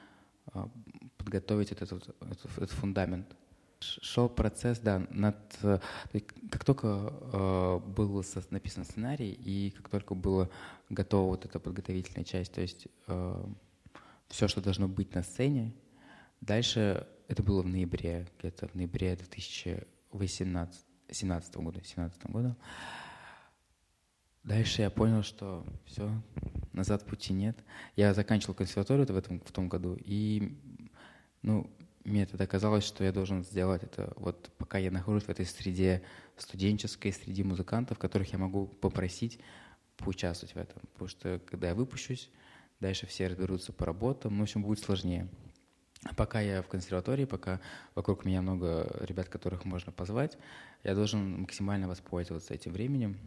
[1.17, 3.35] подготовить этот, этот, этот фундамент,
[3.79, 5.37] шел процесс, да, над,
[6.49, 10.49] как только э, был написан сценарий и как только была
[10.89, 13.45] готова вот эта подготовительная часть, то есть э,
[14.29, 15.73] все, что должно быть на сцене,
[16.41, 22.55] дальше это было в ноябре, где-то в ноябре 2018 17 года, 17 года.
[24.45, 26.11] Дальше я понял, что все,
[26.71, 27.57] назад пути нет.
[27.95, 30.55] Я заканчивал консерваторию в, этом, в том году, и
[31.41, 31.67] ну,
[32.03, 36.03] мне тогда казалось, что я должен сделать это вот пока я нахожусь в этой среде
[36.37, 39.39] студенческой, среди музыкантов, которых я могу попросить
[39.97, 40.79] поучаствовать в этом.
[40.93, 42.29] Потому что когда я выпущусь,
[42.79, 45.27] дальше все разберутся по работам, ну, в общем, будет сложнее.
[46.03, 47.61] А пока я в консерватории, пока
[47.95, 50.37] вокруг меня много ребят, которых можно позвать,
[50.83, 53.17] я должен максимально воспользоваться этим временем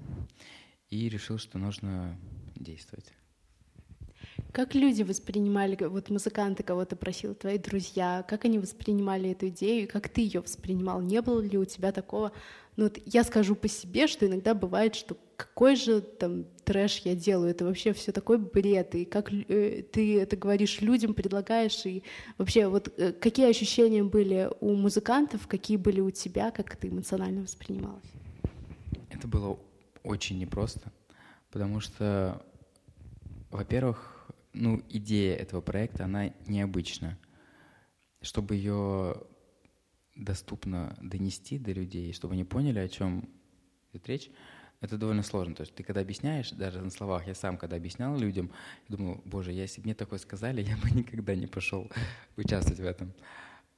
[0.90, 2.16] и решил, что нужно
[2.56, 3.12] действовать.
[4.52, 9.86] Как люди воспринимали, вот музыканты кого-то просил, твои друзья, как они воспринимали эту идею, и
[9.86, 11.00] как ты ее воспринимал?
[11.00, 12.32] Не было ли у тебя такого?
[12.76, 17.14] Ну, вот я скажу по себе, что иногда бывает, что какой же там трэш я
[17.14, 22.02] делаю, это вообще все такой бред, и как э, ты это говоришь людям, предлагаешь, и
[22.38, 27.42] вообще вот э, какие ощущения были у музыкантов, какие были у тебя, как ты эмоционально
[27.42, 28.06] воспринималась?
[29.10, 29.58] Это было
[30.08, 30.92] очень непросто,
[31.50, 32.42] потому что,
[33.50, 37.18] во-первых, ну, идея этого проекта, она необычна.
[38.20, 39.22] Чтобы ее
[40.16, 43.28] доступно донести до людей, чтобы они поняли, о чем
[43.92, 44.30] идет речь,
[44.80, 45.54] это довольно сложно.
[45.54, 48.50] То есть ты когда объясняешь, даже на словах, я сам когда объяснял людям,
[48.88, 51.90] я думал, боже, если бы мне такое сказали, я бы никогда не пошел
[52.36, 53.12] участвовать в этом.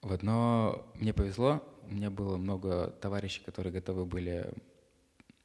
[0.01, 4.51] Вот, но мне повезло, у меня было много товарищей, которые готовы были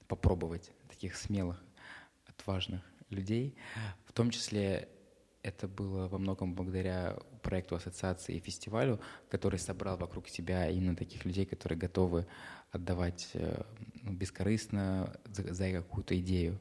[0.07, 1.63] попробовать таких смелых,
[2.25, 3.55] отважных людей.
[4.05, 4.89] В том числе
[5.45, 11.23] это было во многом благодаря проекту ассоциации и фестивалю, который собрал вокруг себя именно таких
[11.23, 12.25] людей, которые готовы
[12.71, 13.61] отдавать э,
[14.01, 16.59] ну, бескорыстно за, за какую-то идею.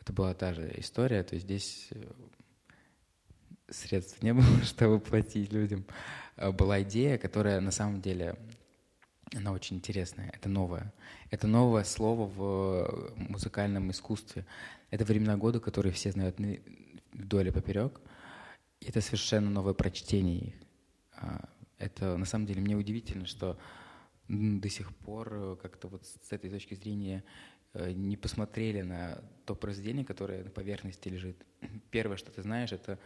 [0.00, 2.04] Это была та же история, то есть здесь э,
[3.68, 5.86] средств не было, чтобы платить людям.
[6.36, 8.36] А была идея, которая на самом деле
[9.34, 10.92] она очень интересная, это новое.
[11.30, 14.46] Это новое слово в музыкальном искусстве.
[14.90, 16.38] Это времена года, которые все знают
[17.12, 18.00] вдоль и поперек
[18.80, 20.54] это совершенно новое прочтение их.
[21.16, 23.58] А, это на самом деле мне удивительно, что
[24.28, 27.22] до сих пор э, как-то вот с этой точки зрения
[27.74, 31.36] э, не посмотрели на то произведение, которое на поверхности лежит.
[31.90, 32.98] Первое, что ты знаешь, это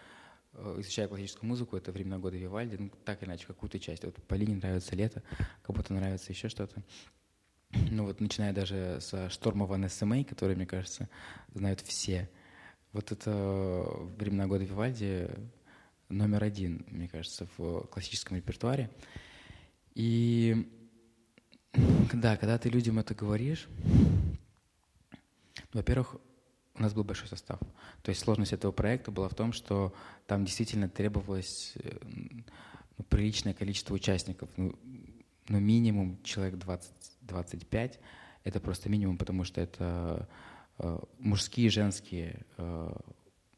[0.52, 4.04] э, изучая классическую музыку, это времена года Вивальди, ну, так или иначе, какую-то часть.
[4.04, 5.22] Вот Полине нравится лето,
[5.62, 6.82] кому-то нравится еще что-то.
[7.90, 11.08] Ну вот, начиная даже со шторма Ван СМА, который, мне кажется,
[11.54, 12.28] знают все.
[12.92, 13.86] Вот это
[14.16, 15.30] времена года Вивальди
[16.08, 18.90] номер один, мне кажется, в классическом репертуаре.
[19.94, 20.68] И
[22.12, 23.68] да, когда ты людям это говоришь,
[25.72, 26.16] во-первых,
[26.80, 27.60] у нас был большой состав.
[28.02, 29.94] То есть сложность этого проекта была в том, что
[30.26, 31.98] там действительно требовалось э,
[32.98, 34.48] ну, приличное количество участников.
[34.56, 34.74] Ну,
[35.48, 37.98] ну минимум человек 20-25.
[38.42, 40.28] Это просто минимум, потому что это
[40.78, 42.92] э, мужские и женские э,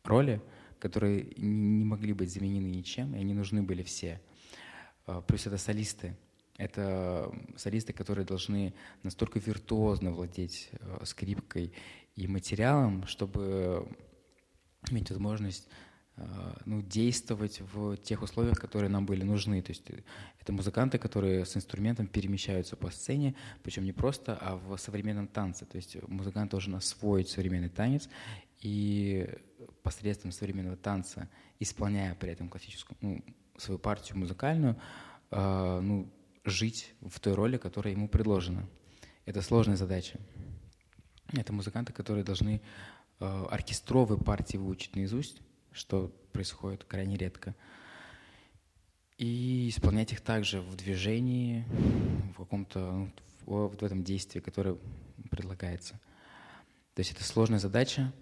[0.05, 0.43] роли
[0.83, 4.21] которые не могли быть заменены ничем, и они нужны были все.
[5.07, 6.17] А, плюс это солисты.
[6.59, 11.73] Это солисты, которые должны настолько виртуозно владеть а, скрипкой
[12.17, 13.89] и материалом, чтобы
[14.91, 15.69] иметь возможность
[16.17, 19.63] а, ну, действовать в тех условиях, которые нам были нужны.
[19.63, 20.03] То есть э,
[20.41, 25.65] это музыканты, которые с инструментом перемещаются по сцене, причем не просто, а в современном танце.
[25.65, 28.11] То есть музыкант должен освоить современный танец
[28.61, 29.27] и
[29.83, 33.25] посредством современного танца, исполняя при этом классическую ну,
[33.57, 34.77] свою партию музыкальную,
[35.31, 36.13] э, ну,
[36.45, 38.69] жить в той роли, которая ему предложена.
[39.25, 40.19] Это сложная задача.
[41.33, 42.61] Это музыканты, которые должны
[43.21, 45.41] э, оркестровые партии выучить наизусть,
[45.73, 47.55] что происходит крайне редко,
[49.19, 51.65] и исполнять их также в движении,
[52.35, 53.11] в каком-то ну,
[53.47, 54.77] в, в этом действии, которое
[55.31, 56.01] предлагается.
[56.95, 58.13] То есть это сложная задача,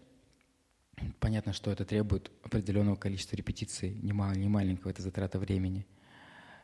[1.18, 5.86] Понятно, что это требует определенного количества репетиций, не, мал, не маленького, это затрата времени.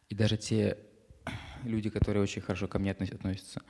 [0.08, 0.78] И даже те
[1.64, 3.62] люди, которые очень хорошо ко мне относятся,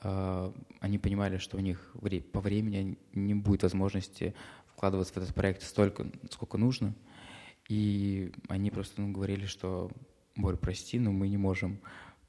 [0.00, 1.94] они понимали, что у них
[2.32, 4.34] по времени не будет возможности
[4.66, 6.94] вкладываться в этот проект столько, сколько нужно.
[7.68, 9.90] И они просто ну, говорили, что
[10.36, 11.80] Борь, прости, но мы не можем.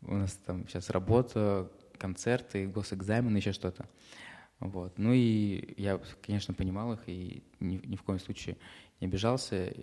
[0.01, 3.87] У нас там сейчас работа, концерты, госэкзамены, еще что-то.
[4.59, 4.97] Вот.
[4.97, 8.57] Ну и я, конечно, понимал их и ни, ни в коем случае
[8.99, 9.73] не обижался.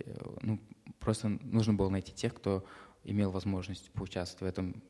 [0.41, 0.59] Ну,
[0.99, 2.65] просто нужно было найти тех, кто
[3.03, 4.83] имел возможность поучаствовать в этом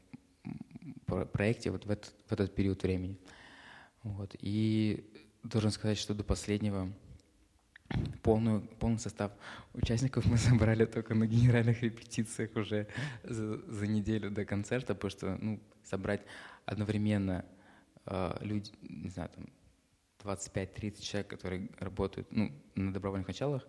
[1.09, 3.17] проекте вот в этот, в этот период времени.
[4.03, 4.35] Вот.
[4.39, 5.09] И
[5.43, 6.91] должен сказать, что до последнего
[8.21, 9.31] полную, полный состав
[9.73, 12.87] участников мы собрали только на генеральных репетициях уже
[13.23, 16.21] за, за неделю до концерта, потому что ну, собрать
[16.65, 17.45] одновременно
[18.05, 19.47] э, люди, не знаю, там
[20.23, 23.67] 25-30 человек, которые работают ну, на добровольных началах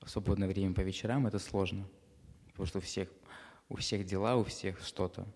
[0.00, 1.88] в свободное время по вечерам, это сложно,
[2.48, 3.08] потому что у всех,
[3.68, 5.26] у всех дела, у всех что-то.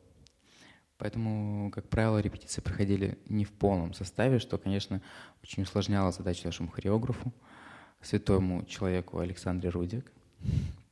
[1.00, 5.00] Поэтому, как правило, репетиции проходили не в полном составе, что, конечно,
[5.42, 7.32] очень усложняло задачу нашему хореографу,
[8.02, 10.12] святому человеку Александре Рудик.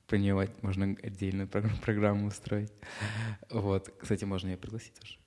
[0.06, 2.72] Про нее можно отдельную программу устроить.
[3.50, 3.92] Вот.
[4.00, 5.18] Кстати, можно ее пригласить тоже.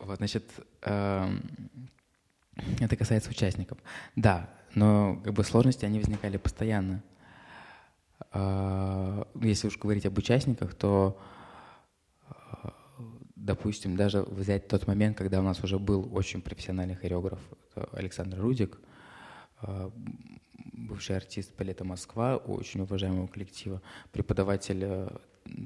[0.00, 0.44] Вот, значит,
[0.80, 1.42] эм,
[2.80, 3.76] это касается участников.
[4.14, 7.02] Да, но как бы сложности, они возникали постоянно.
[8.32, 11.20] А, если уж говорить об участниках, то
[13.46, 17.38] допустим, даже взять тот момент, когда у нас уже был очень профессиональный хореограф
[17.92, 18.78] Александр Рудик,
[19.60, 19.92] а,
[20.72, 23.80] бывший артист балета «Москва», очень уважаемого коллектива,
[24.12, 25.08] преподаватель э,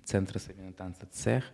[0.04, 1.44] Центра современного танца «Цех»,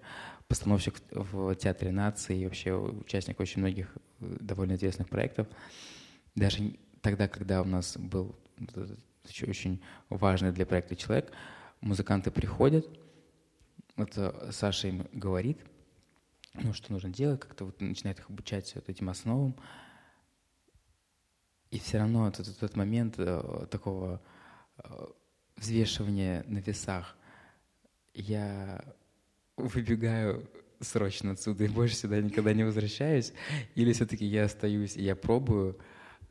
[0.48, 5.46] постановщик в Театре нации и вообще участник очень многих э, довольно известных проектов.
[6.34, 8.34] Даже тогда, когда у нас был
[9.42, 11.30] очень важный для проекта человек,
[11.80, 12.86] музыканты приходят,
[13.96, 14.18] вот
[14.50, 15.58] Саша им говорит–
[16.62, 19.56] ну, что нужно делать, как-то вот начинает их обучать вот этим основам.
[21.70, 24.22] И все равно этот, этот момент э, такого
[24.78, 25.06] э,
[25.56, 27.16] взвешивания на весах,
[28.14, 28.82] я
[29.56, 30.48] выбегаю
[30.80, 33.32] срочно отсюда и больше сюда никогда не возвращаюсь,
[33.74, 35.78] или все-таки я остаюсь и я пробую.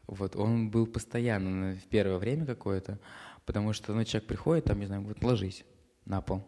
[0.08, 3.00] Вот он был постоянно в первое время какое-то,
[3.46, 5.66] потому что ну, человек приходит, там, не знаю, говорит, ложись
[6.06, 6.48] на пол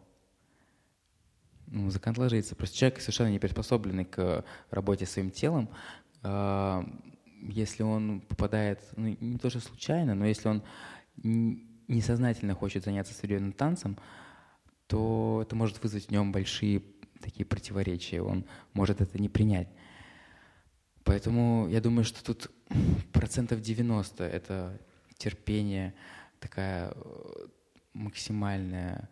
[1.68, 2.56] музыкант ложится.
[2.56, 5.70] Просто человек совершенно не приспособленный к работе своим телом.
[6.24, 6.84] А,
[7.42, 10.64] если он попадает, ну, не то что случайно, но если он
[11.88, 13.98] несознательно хочет заняться современным танцем,
[14.88, 16.84] то это может вызвать в нем большие
[17.22, 18.22] такие противоречия.
[18.22, 19.68] Он может это не принять.
[21.04, 22.52] Поэтому я думаю, что тут
[23.14, 24.80] процентов 90 это
[25.18, 25.94] терпение,
[26.40, 27.48] такая э,
[27.94, 29.10] максимальная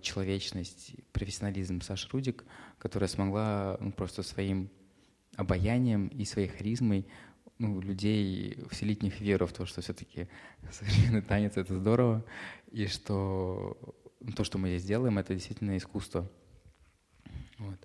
[0.00, 2.44] человечность, профессионализм Саши Рудик,
[2.78, 4.70] которая смогла ну, просто своим
[5.36, 7.06] обаянием и своей харизмой
[7.58, 10.28] ну, людей вселить в них веру в то, что все-таки
[10.70, 12.24] современный танец— это здорово,
[12.70, 13.76] и что
[14.20, 16.28] ну, то, что мы здесь делаем, это действительно искусство.
[17.58, 17.78] Вот.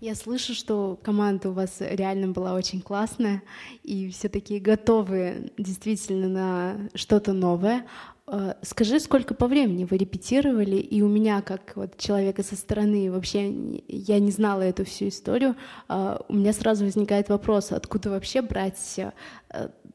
[0.00, 3.42] Я слышу, что команда у вас реально была очень классная,
[3.82, 7.86] и все такие готовы действительно на что-то новое.
[8.28, 13.10] Э, скажи, сколько по времени вы репетировали, и у меня, как вот человека со стороны,
[13.10, 15.54] вообще я не знала эту всю историю,
[15.88, 19.12] э, у меня сразу возникает вопрос, откуда вообще брать э,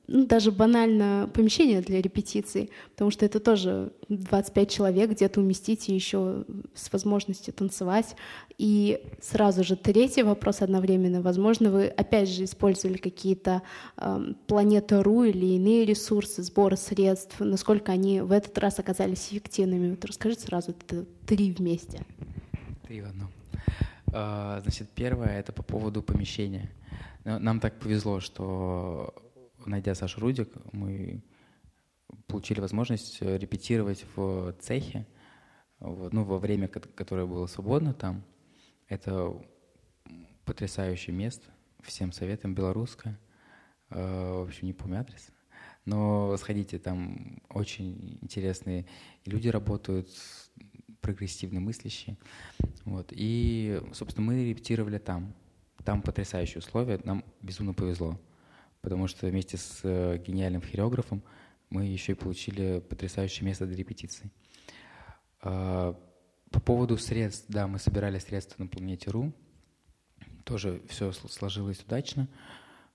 [0.08, 5.96] ну, даже банально помещение для репетиций, потому что это тоже 25 человек где-то уместить и
[5.96, 8.16] еще с возможностью танцевать.
[8.58, 11.22] И сразу же третий вопрос одновременно.
[11.22, 13.62] Возможно, вы опять же использовали какие-то
[13.98, 19.92] э, планета.ру или иные ресурсы сбора средств, насколько они в этот раз оказались эффективными.
[19.92, 22.06] Вот расскажи сразу это три вместе.
[22.84, 23.32] Три в одном.
[24.14, 26.70] А, значит, первое— это по поводу помещения.
[27.24, 29.14] Нам так повезло, что
[29.66, 31.24] найдя Сашу Рудик, мы
[32.28, 35.06] получили возможность э, репетировать в цехе,
[35.80, 38.24] вот, ну, во время, которое было свободно там.
[38.88, 39.34] Это
[40.46, 41.48] потрясающее место,
[41.82, 43.20] всем советам, белорусское.
[43.90, 45.30] Э, в общем, не помню адрес.
[45.86, 48.86] Но сходите, там очень интересные
[49.26, 50.10] люди работают,
[51.02, 52.18] прогрессивно мыслящие.
[52.86, 53.08] Вот.
[53.12, 55.34] И, собственно, мы репетировали там.
[55.84, 58.20] Там потрясающие условия, нам безумно повезло
[58.82, 61.24] потому что вместе с э, гениальным хореографом
[61.70, 64.32] мы еще и получили потрясающее место для репетиций.
[65.42, 65.98] А,
[66.50, 69.32] по поводу средств, да, мы собирали средства на планете РУ.
[70.44, 72.28] Тоже все сложилось удачно.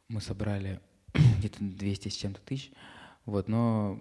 [0.08, 0.80] Мы собрали
[1.38, 2.70] где-то 200 с чем-то тысяч.
[3.24, 4.00] Вот, но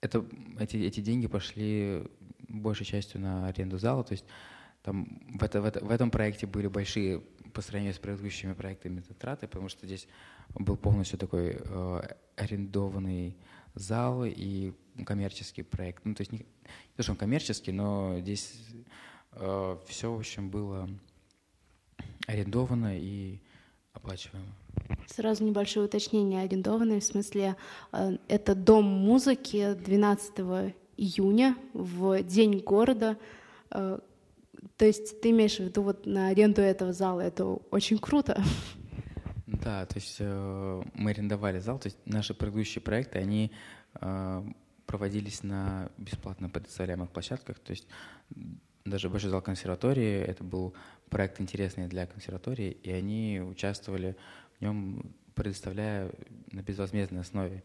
[0.00, 0.24] это,
[0.58, 2.04] эти, эти деньги пошли
[2.48, 4.04] большей частью на аренду зала.
[4.04, 4.24] То есть
[4.82, 7.20] там в, это, в, это, в этом проекте были большие
[7.52, 10.06] по сравнению с предыдущими проектами затраты, потому что здесь
[10.54, 12.00] был полностью такой э,
[12.36, 13.36] арендованный
[13.74, 14.72] зал и
[15.06, 16.04] коммерческий проект.
[16.04, 18.60] Ну, то есть не, не то, что он коммерческий, но здесь
[19.32, 20.88] э, все, в общем, было
[22.26, 23.40] арендовано и
[23.92, 24.52] оплачиваемо.
[25.06, 26.42] Сразу небольшое уточнение.
[26.42, 27.56] Арендованное, в смысле,
[27.92, 33.16] э, это дом музыки 12 июня в День города,
[33.70, 33.98] э,
[34.76, 38.42] То есть ты имеешь в виду вот на аренду этого зала, это очень круто.
[39.46, 43.52] Да, то есть э, мы арендовали зал, то есть наши предыдущие проекты, они
[44.86, 47.86] проводились на бесплатно предоставляемых площадках, то есть
[48.84, 50.74] даже большой зал консерватории, это был
[51.08, 54.16] проект интересный для консерватории, и они участвовали
[54.58, 56.10] в нем, предоставляя
[56.52, 57.62] на безвозмездной основе.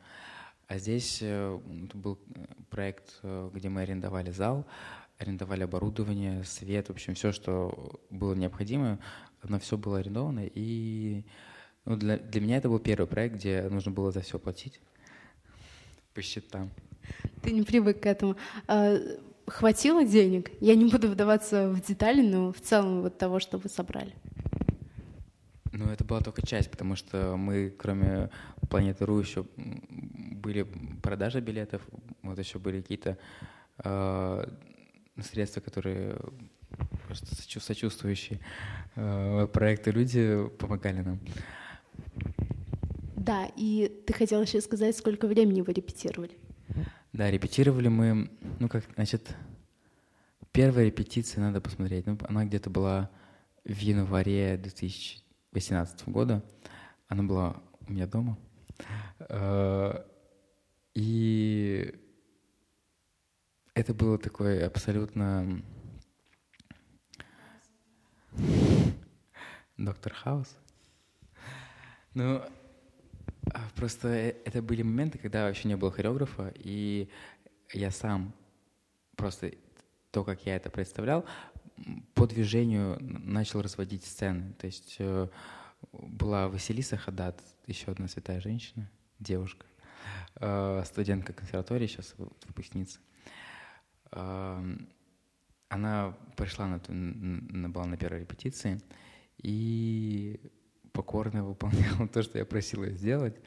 [0.67, 1.59] А здесь э,
[1.93, 2.19] был
[2.69, 4.65] проект, э, где мы арендовали зал,
[5.17, 8.99] арендовали оборудование, свет, в общем, все, что было необходимо,
[9.41, 10.45] оно все было арендовано.
[10.45, 11.23] И
[11.85, 14.79] ну, для, для меня это был первый проект, где нужно было за все платить
[16.13, 16.69] по счетам.
[17.41, 18.35] Ты не привык к этому.
[18.67, 18.97] А,
[19.47, 20.51] хватило денег?
[20.59, 24.13] Я не буду вдаваться в детали, но в целом вот того, что вы собрали.
[25.79, 28.29] Ну, это была только часть, потому что мы, кроме
[28.69, 30.67] Планеты Ру, еще были
[31.01, 31.81] продажи билетов,
[32.21, 33.17] вот еще были какие-то
[33.85, 34.43] э,
[35.21, 36.17] средства, которые
[37.07, 37.27] просто
[37.61, 38.41] сочувствующие
[38.97, 41.19] э, проекты люди помогали нам.
[43.15, 46.37] Да, и ты хотел еще сказать, сколько времени вы репетировали?
[47.13, 49.33] Да, репетировали мы, ну как, значит,
[50.51, 53.09] первая репетиция, надо посмотреть, ну, она где-то была
[53.63, 54.57] в январе
[55.51, 56.43] 2018 года,
[57.07, 58.37] она была у меня дома,
[59.19, 60.05] э,
[60.93, 61.93] и
[63.73, 65.63] это было такое абсолютно
[69.77, 70.57] Доктор Хаус.
[72.13, 72.41] Ну,
[73.53, 77.09] а, просто это были моменты, когда вообще не было хореографа, и
[77.71, 78.33] я сам
[79.15, 79.53] просто
[80.11, 81.25] то, как я это представлял,
[82.13, 84.53] по движению начал разводить сцены.
[84.53, 85.27] То есть э,
[85.91, 89.65] была Василиса Хадат, еще одна святая женщина, девушка,
[90.35, 92.15] э, студентка консерватории, сейчас
[92.45, 92.99] выпускница.
[95.69, 98.81] Она пришла, на, на, была на первой репетиции
[99.37, 100.39] и
[100.91, 103.39] покорно выполняла то, что я просил ее сделать.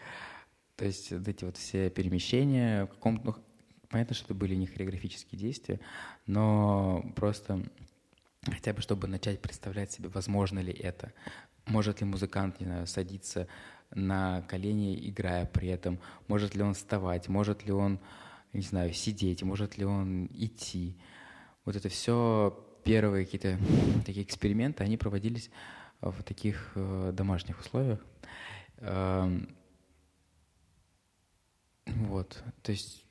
[0.77, 3.35] То есть вот эти вот все перемещения, в каком ну,
[3.89, 5.81] понятно, что это были не хореографические действия,
[6.27, 7.63] но просто
[8.45, 11.13] хотя бы чтобы начать представлять себе, возможно ли это.
[11.67, 13.47] Может ли музыкант, не знаю, садиться
[13.95, 16.01] на колени, играя при этом?
[16.27, 17.29] Может ли он вставать?
[17.29, 18.01] Может ли он,
[18.53, 19.43] не знаю, сидеть?
[19.43, 20.97] Может ли он идти?
[21.65, 23.59] Вот это все первые какие-то
[24.05, 25.51] такие эксперименты, они проводились
[26.01, 28.05] в таких э, домашних условиях.
[28.79, 29.55] Эм,
[31.87, 33.05] вот, то есть,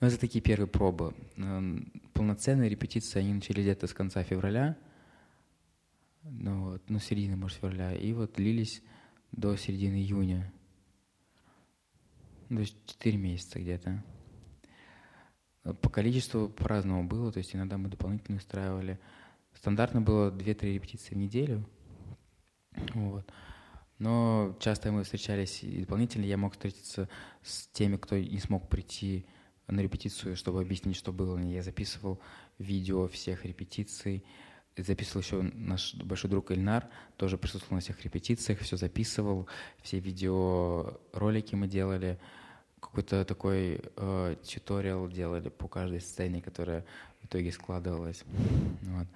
[0.00, 1.14] ну, это такие первые пробы.
[1.36, 4.76] Эм, полноценные репетиции, они начали где-то с конца февраля,
[6.22, 8.82] ну, вот, ну, середины, может, февраля, и вот длились
[9.32, 10.52] до середины июня.
[12.48, 14.02] То есть 4 месяца где-то.
[15.62, 18.98] По количеству по-разному было, то есть иногда мы дополнительно устраивали.
[19.52, 21.68] Стандартно было 2-3 репетиции в неделю.
[22.94, 23.30] Вот.
[23.98, 27.08] Но часто мы встречались и дополнительно я мог встретиться
[27.42, 29.26] с теми, кто не смог прийти
[29.70, 31.38] на репетицию, чтобы объяснить, что было.
[31.38, 32.20] Я записывал
[32.58, 34.24] видео всех репетиций,
[34.76, 39.48] записывал еще наш большой друг Эльнар, тоже присутствовал на всех репетициях, все записывал,
[39.82, 42.18] все видеоролики мы делали
[42.80, 46.84] какой-то такой э, тьюториал делали по каждой сцене, которая
[47.20, 48.24] в итоге складывалась.
[48.82, 49.06] Вот.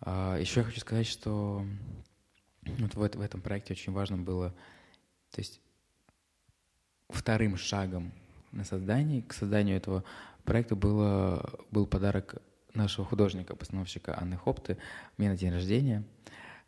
[0.00, 1.64] А, еще я хочу сказать, что
[2.62, 4.50] вот в, в этом проекте очень важно было,
[5.30, 5.60] то есть
[7.08, 8.12] вторым шагом
[8.52, 10.04] на создании, к созданию этого
[10.44, 12.36] проекта было, был подарок
[12.74, 14.76] нашего художника-постановщика Анны Хопты
[15.16, 16.04] мне на день рождения.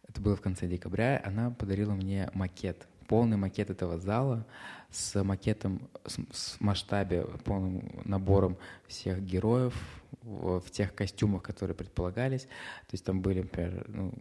[0.07, 1.21] Это было в конце декабря.
[1.25, 4.47] Она подарила мне макет полный макет этого зала
[4.91, 8.57] с макетом, с, с масштабе, полным набором
[8.87, 9.75] всех героев
[10.23, 12.43] в, в тех костюмах, которые предполагались.
[12.43, 14.13] То есть там были, например, ну,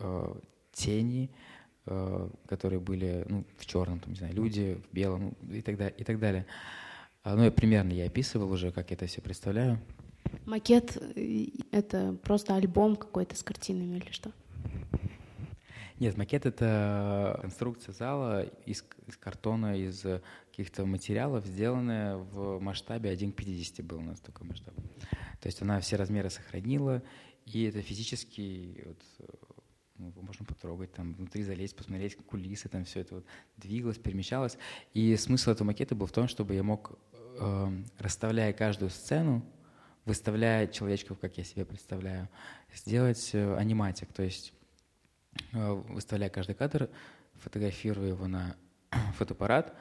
[0.00, 0.34] э,
[0.72, 1.30] тени,
[1.84, 5.94] которые были ну, в черном, там, не знаю, люди в белом ну, и, так далее,
[5.98, 6.46] и так далее.
[7.22, 9.78] А, ну, я примерно я описывал уже, как я это все представляю.
[10.46, 14.32] Макет э,— это просто альбом какой-то с картинами или что?
[15.98, 20.04] Нет, макет— это конструкция зала из, из картона, из
[20.50, 24.74] каких-то материалов, сделанная в масштабе 1 к 50 был у нас такой масштаб.
[25.40, 27.02] То есть она все размеры сохранила,
[27.44, 29.38] и это физически вот,
[30.00, 33.26] ну, можно потрогать, там внутри залезть, посмотреть кулисы, там все это вот
[33.56, 34.56] двигалось, перемещалось.
[34.94, 36.98] И смысл этого макета был в том, чтобы я мог,
[37.38, 39.44] э, расставляя каждую сцену,
[40.04, 42.28] выставляя человечков, как я себе представляю,
[42.74, 44.54] сделать э, аниматик, то есть
[45.52, 46.88] Э, выставляя каждый кадр,
[47.34, 48.56] фотографируя его на
[49.16, 49.74] фотоаппарат,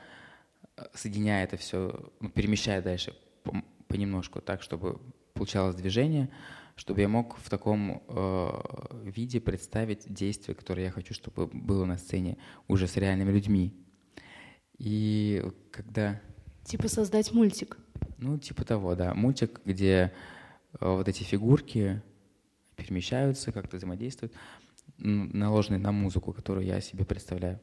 [0.78, 3.16] э, соединяя это все, ну, перемещая дальше
[3.88, 5.00] понемножку так, чтобы
[5.34, 6.30] получалось движение,
[6.80, 8.50] чтобы я мог в таком э,
[9.04, 12.38] виде представить действие, которое я хочу, чтобы было на сцене
[12.70, 13.74] уже с реальными людьми.
[14.78, 16.22] И когда...
[16.64, 17.78] Типа создать мультик.
[18.18, 19.14] Ну, типа того, да.
[19.14, 20.14] Мультик, где
[20.80, 22.02] э, вот эти фигурки
[22.78, 24.34] перемещаются, как-то взаимодействуют,
[24.98, 27.60] наложенные на музыку, которую я себе представляю.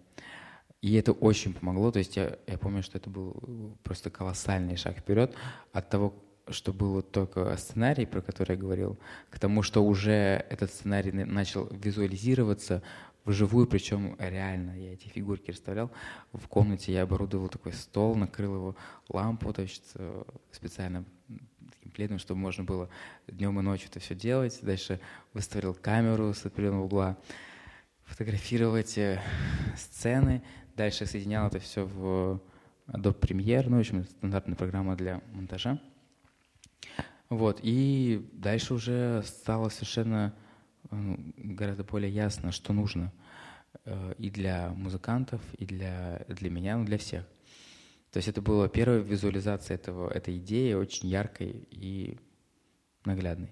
[0.83, 1.91] И это очень помогло.
[1.91, 5.35] То есть я, я помню, что это был просто колоссальный шаг вперед
[5.73, 8.99] от того, что был только сценарий, про который я говорил,
[9.31, 12.83] к тому, что уже этот сценарий начал визуализироваться
[13.25, 14.79] вживую, причем реально.
[14.79, 15.91] Я эти фигурки расставлял
[16.33, 18.77] в комнате, я оборудовал такой стол, накрыл его
[19.09, 20.23] лампу, то есть э,
[20.53, 21.05] специально
[21.73, 22.89] таким пледом, чтобы можно было
[23.27, 24.59] днем и ночью это все делать.
[24.63, 25.01] Дальше
[25.35, 27.19] выставил камеру с определенного угла,
[28.05, 29.21] фотографировать э,
[29.77, 30.43] сцены,
[30.77, 32.41] дальше соединял это все в
[32.87, 35.81] Adobe Premiere, ну, в общем, стандартная программа для монтажа.
[37.29, 40.35] Вот, и дальше уже стало совершенно
[40.91, 43.13] ну, гораздо более ясно, что нужно
[43.85, 47.25] э, и для музыкантов, и для, для меня, ну, для всех.
[48.13, 52.19] То есть это была первая визуализация этого, этой идеи, очень яркой и
[53.05, 53.51] наглядной.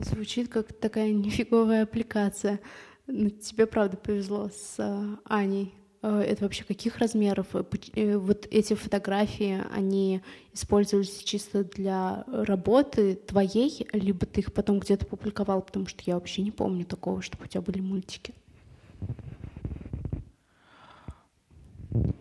[0.00, 2.60] Звучит как такая нифиговая аппликация.
[3.06, 5.74] Ну, тебе, правда, повезло с э, Аней.
[6.06, 7.48] Э, это вообще каких размеров?
[7.54, 14.78] Э, э, вот эти фотографии, они использовались чисто для работы твоей, либо ты их потом
[14.78, 18.34] где-то публиковал, потому что я вообще не помню такого, чтобы у тебя были мультики.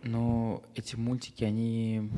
[0.03, 2.09] Ну, эти мультики, они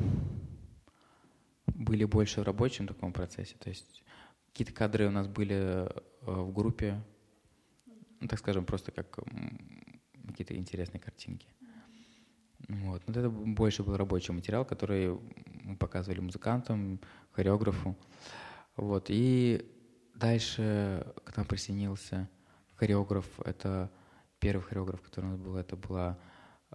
[1.66, 3.56] были больше в рабочем таком процессе.
[3.58, 4.02] То есть
[4.52, 5.86] какие-то кадры у нас были
[6.22, 7.02] в группе,
[8.20, 9.18] ну, так скажем, просто как
[10.38, 11.48] какие-то интересные картинки.
[12.68, 13.02] Вот.
[13.06, 15.18] Вот это больше был рабочий материал, который
[15.64, 17.00] мы показывали музыкантам,
[17.32, 17.96] хореографу.
[18.76, 19.06] Вот.
[19.08, 19.68] И
[20.14, 22.28] дальше к нам присоединился
[22.76, 23.26] хореограф.
[23.40, 23.90] Это
[24.38, 26.16] первый хореограф, который у нас был, это была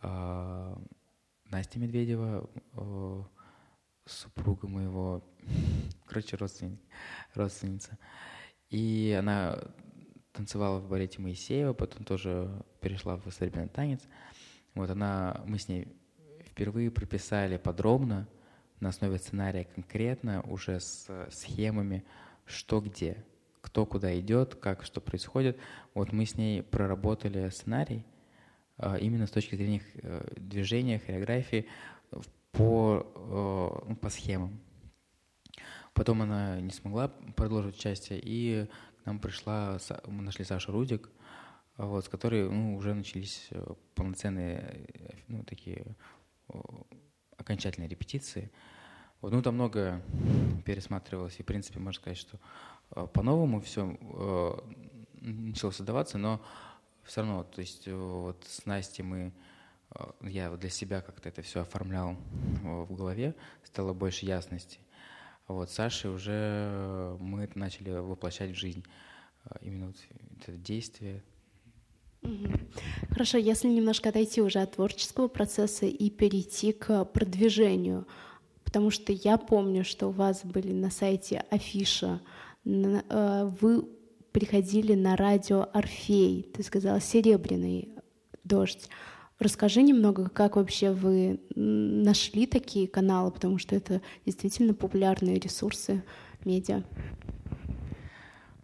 [0.01, 0.76] э,
[1.45, 3.24] Настя Медведева, э,
[4.05, 5.24] супруга моего,
[6.05, 6.82] короче, родственник,
[7.34, 7.97] родственница.
[8.70, 9.57] И она
[10.34, 12.49] танцевала в балете Моисеева, потом тоже
[12.81, 14.01] перешла в современный танец.
[14.73, 15.88] Вот она, мы с ней
[16.45, 18.27] впервые прописали подробно,
[18.79, 22.03] на основе сценария конкретно, уже с схемами,
[22.45, 23.23] что где,
[23.61, 25.57] кто куда идет, как что происходит.
[25.93, 28.03] Вот мы с ней проработали сценарий
[28.77, 31.65] а, именно с точки зрения э, движения, хореографии
[32.51, 34.59] по, э, ну, по схемам.
[35.93, 38.67] Потом она не смогла продолжить участие, и
[39.06, 39.78] нам пришла,
[40.08, 41.10] мы нашли Сашу Рудик,
[41.78, 44.88] вот, с которой ну, уже начались э, полноценные
[45.28, 45.95] ну, такие
[47.38, 48.51] окончательные репетиции.
[49.22, 50.01] Вот, ну, там много
[50.66, 52.39] пересматривалось, и, в принципе, можно сказать, что
[52.91, 54.60] э, по-новому все э,
[55.22, 56.41] начало создаваться, но
[57.04, 59.34] все равно, то есть вот с Настей мы,
[60.22, 62.16] я для себя как-то это все оформлял
[62.62, 64.80] в голове, стало больше ясности.
[65.47, 68.83] Вот с Сашей уже мы это начали воплощать в жизнь.
[69.61, 69.95] Именно вот
[70.41, 71.23] это действие,
[73.09, 78.07] Хорошо, если немножко отойти уже от творческого процесса и перейти к продвижению,
[78.63, 82.21] потому что я помню, что у вас были на сайте афиша,
[82.65, 83.87] э, вы
[84.31, 87.89] приходили на радио Орфей, ты сказала «Серебряный
[88.43, 88.89] дождь».
[89.39, 96.03] Расскажи немного, как вообще вы нашли такие каналы, потому что это действительно популярные ресурсы
[96.45, 96.84] медиа.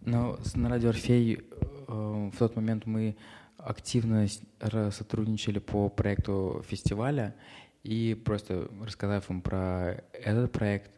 [0.02, 1.40] Ну, на радио Орфей э,
[1.88, 3.16] в тот момент мы
[3.58, 4.26] активно
[4.90, 7.34] сотрудничали по проекту фестиваля
[7.82, 10.90] и просто рассказав им про этот проект,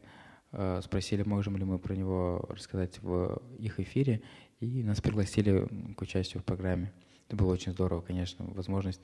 [0.52, 4.22] э, спросили, можем ли мы про него рассказать в их эфире,
[4.60, 5.66] и нас пригласили
[5.96, 6.92] к участию в программе.
[7.28, 9.00] Это было очень здорово, конечно, возможность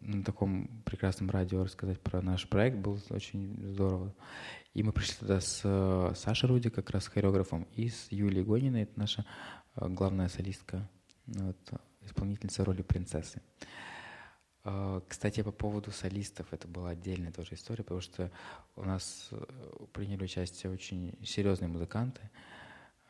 [0.00, 4.14] на таком прекрасном радио рассказать про наш проект было очень здорово.
[4.74, 8.82] И мы пришли туда с э, Сашей Руди, как раз хореографом, и с Юлией Гониной,
[8.82, 9.26] это наша
[9.74, 10.88] главная солистка.
[11.26, 11.58] Вот
[12.00, 13.42] исполнительница роли принцессы.
[14.64, 18.30] А, кстати, по поводу солистов, это была отдельная тоже история, потому что
[18.76, 19.44] у нас э,
[19.92, 22.30] приняли участие очень серьезные музыканты,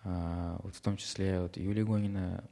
[0.05, 2.43] вот в том числе вот Юлия Гонина,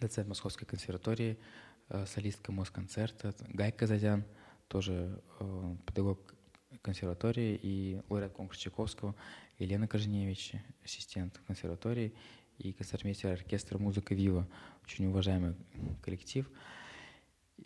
[0.00, 1.63] доцент Московской консерватории, э,
[2.06, 4.24] солистка Москонцерта, Гай Казадян,
[4.68, 6.34] тоже э, педагог
[6.82, 9.14] консерватории и лауреат конкурса Чайковского,
[9.58, 10.52] Елена Кожневич,
[10.84, 12.12] ассистент консерватории,
[12.58, 14.48] и концертмейстер оркестра «Музыка Вива»,
[14.84, 15.54] очень уважаемый
[16.02, 16.48] коллектив.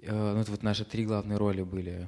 [0.02, 2.06] Э, ну, это вот наши три главные роли были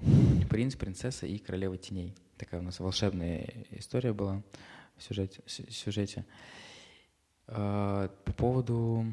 [0.48, 2.14] «Принц», «Принцесса» и «Королева теней».
[2.36, 4.42] Такая у нас волшебная история была
[4.96, 5.42] в сюжете.
[5.46, 6.24] В сюжете.
[7.46, 9.12] По поводу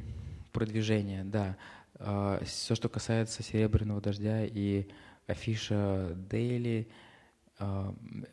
[0.54, 1.58] продвижения, да.
[2.00, 4.88] Все, что касается «Серебряного дождя» и
[5.26, 6.88] афиша «Дейли»,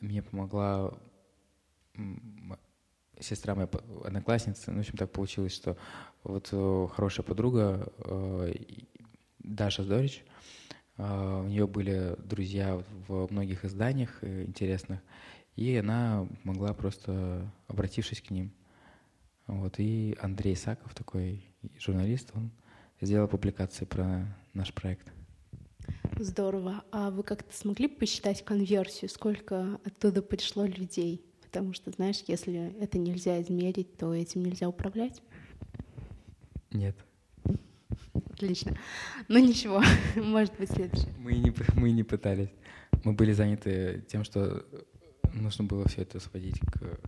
[0.01, 0.93] мне помогла
[3.21, 3.69] сестра моя
[4.05, 4.71] одноклассница.
[4.71, 5.77] Ну, в общем, так получилось, что
[6.23, 8.53] вот э, хорошая подруга э,
[9.39, 10.25] Даша Здорич,
[10.97, 15.01] э, у нее были друзья в многих изданиях интересных,
[15.57, 18.53] и она могла просто, обратившись к ним,
[19.47, 21.45] вот, и Андрей Саков, такой
[21.79, 22.51] журналист, он
[23.01, 25.13] сделал публикации про наш проект.
[26.19, 26.85] Здорово.
[26.91, 29.11] А вы как-то смогли посчитать конверсию?
[29.11, 31.25] Сколько оттуда пришло людей?
[31.55, 35.23] потому что, знаешь, если это нельзя измерить, то этим нельзя управлять.
[36.73, 36.97] Нет.
[38.33, 38.77] Отлично.
[39.29, 39.81] Ну ничего,
[40.17, 41.15] может быть следующее.
[41.17, 42.49] Мы не, мы не пытались.
[43.05, 44.67] Мы были заняты тем, что
[45.33, 46.99] нужно было все это сводить к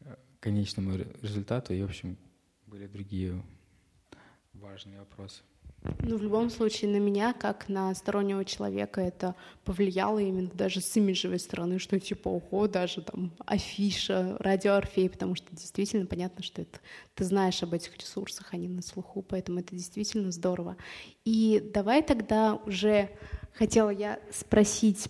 [0.00, 2.16] э, конечному результату, и, в общем,
[2.64, 3.42] были другие
[4.70, 5.42] важные вопросы.
[6.00, 10.94] Ну, в любом случае, на меня, как на стороннего человека, это повлияло именно даже с
[10.96, 16.62] имиджевой стороны, что типа, ого, даже там афиша, радио Орфей, потому что действительно понятно, что
[16.62, 16.80] это
[17.14, 20.76] ты знаешь об этих ресурсах, они на слуху, поэтому это действительно здорово.
[21.24, 23.08] И давай тогда уже
[23.54, 25.08] хотела я спросить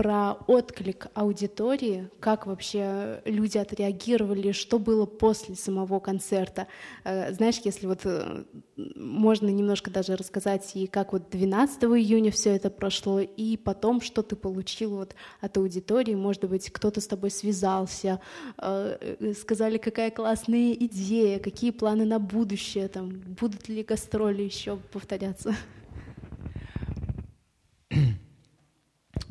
[0.00, 6.68] про отклик аудитории, как вообще люди отреагировали, что было после самого концерта.
[7.04, 8.44] Э, знаешь, если вот э,
[8.76, 14.22] можно немножко даже рассказать и как вот 12 июня все это прошло, и потом, что
[14.22, 18.22] ты получил вот от аудитории, может быть, кто-то с тобой связался,
[18.56, 25.54] э, сказали, какая классная идея, какие планы на будущее, там, будут ли гастроли еще повторяться.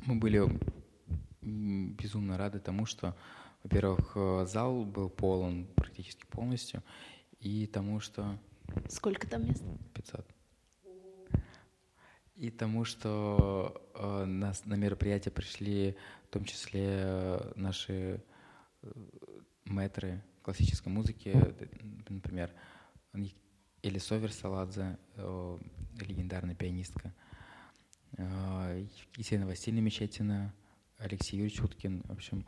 [0.09, 0.41] Мы были
[1.39, 3.15] безумно рады тому, что,
[3.61, 6.81] во-первых, э, зал был полон практически полностью,
[7.39, 8.39] и тому, что...
[8.87, 9.63] Сколько там мест?
[9.93, 10.27] 500.
[12.37, 18.23] И тому, что э, нас на мероприятие пришли в том числе э, наши
[18.81, 18.91] э,
[19.65, 21.37] мэтры классической музыки,
[22.09, 22.51] например,
[23.83, 25.57] Элисовер Саладзе, э,
[25.99, 27.28] легендарная пианистка, э,
[29.15, 30.53] Есения Васильевна Мечетина,
[30.97, 32.03] Алексей Юрьевич Уткин.
[32.05, 32.45] В общем,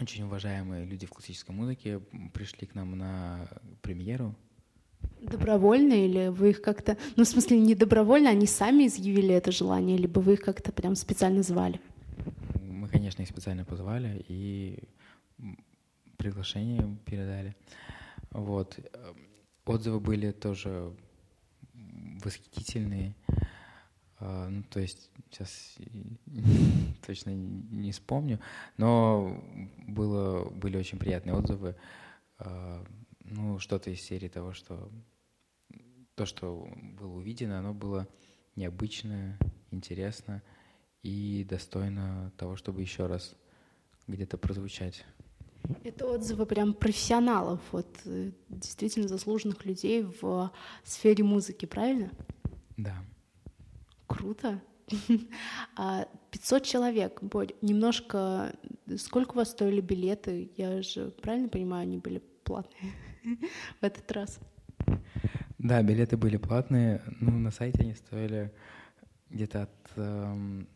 [0.00, 1.98] очень уважаемые люди в классической музыке
[2.32, 3.48] пришли к нам на
[3.82, 4.36] премьеру.
[5.20, 6.96] Добровольно или вы их как-то...
[7.16, 10.94] Ну, в смысле, не добровольно, они сами изъявили это желание, либо вы их как-то прям
[10.94, 11.80] специально звали?
[12.62, 14.84] Мы, конечно, их специально позвали и
[16.16, 17.56] приглашение передали.
[18.30, 18.78] Вот.
[19.64, 20.94] Отзывы были тоже
[22.22, 23.14] восхитительные.
[23.26, 23.32] А,
[24.20, 25.76] ну, то есть сейчас
[27.06, 28.38] точно не вспомню,
[28.76, 29.42] но
[29.88, 31.76] было, были очень приятные отзывы.
[32.38, 32.84] А,
[33.24, 34.90] ну, что-то из серии того, что
[36.14, 36.68] то, что
[36.98, 38.06] было увидено, оно было
[38.56, 39.38] необычное,
[39.70, 40.42] интересно
[41.02, 43.34] и достойно того, чтобы еще раз
[44.06, 45.06] где-то прозвучать.
[45.84, 50.52] Это отзывы прям профессионалов, вот э, действительно заслуженных людей в
[50.84, 52.10] сфере музыки, правильно?
[52.76, 53.02] Да.
[54.10, 54.60] Круто.
[54.88, 55.32] 500
[55.76, 58.52] а человек, Борь, немножко...
[58.98, 60.50] Сколько у вас стоили билеты?
[60.56, 62.92] Я же правильно понимаю, они были платные
[63.80, 64.40] в этот раз?
[65.58, 67.02] Да, билеты были платные.
[67.20, 68.52] Ну, на сайте они стоили
[69.28, 70.68] где-то от, эм,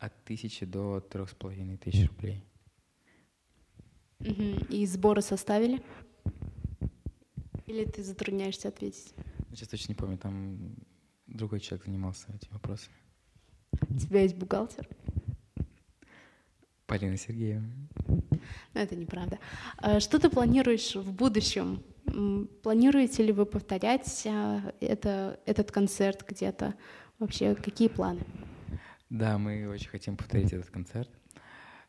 [0.00, 2.44] от тысячи до трех с половиной тысяч рублей.
[4.18, 5.80] И сборы составили?
[7.66, 9.14] Или ты затрудняешься ответить?
[9.50, 10.74] Сейчас точно не помню, там
[11.34, 12.92] другой человек занимался этим вопросом.
[13.90, 14.88] У тебя есть бухгалтер?
[16.86, 17.68] Полина Сергеевна.
[18.74, 19.38] Но это неправда.
[19.78, 21.82] А что ты планируешь в будущем?
[22.62, 26.74] Планируете ли вы повторять а, это, этот концерт где-то?
[27.18, 28.20] Вообще, какие планы?
[29.10, 31.10] Да, мы очень хотим повторить этот концерт.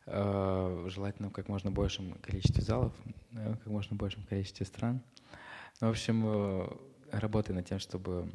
[0.07, 2.93] А, желательно в как можно большем количестве залов,
[3.31, 5.01] в как можно большем количестве стран.
[5.81, 6.67] Ну, в общем, э,
[7.11, 8.31] работаем над тем, чтобы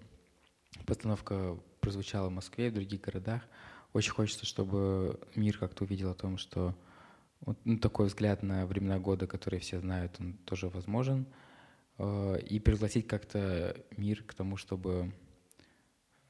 [0.91, 3.43] постановка прозвучала в Москве и в других городах.
[3.93, 6.75] Очень хочется, чтобы мир как-то увидел о том, что
[7.43, 11.27] вот, ну, такой взгляд на времена года, которые все знают, он тоже возможен.
[11.97, 15.15] Э, и пригласить как-то мир к тому, чтобы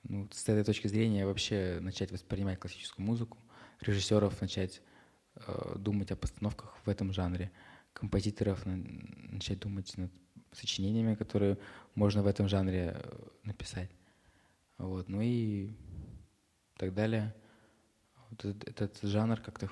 [0.03, 3.39] ну, с этой точки зрения вообще начать воспринимать классическую музыку,
[3.81, 4.83] режиссеров начать
[5.37, 7.51] э, думать о постановках в этом жанре,
[7.95, 10.13] композиторов начать думать над
[10.53, 11.57] сочинениями, которые
[11.95, 13.91] можно в этом жанре э, написать.
[14.81, 15.72] Вот, ну и
[16.78, 17.35] так далее.
[18.31, 19.68] Вот этот, этот жанр как-то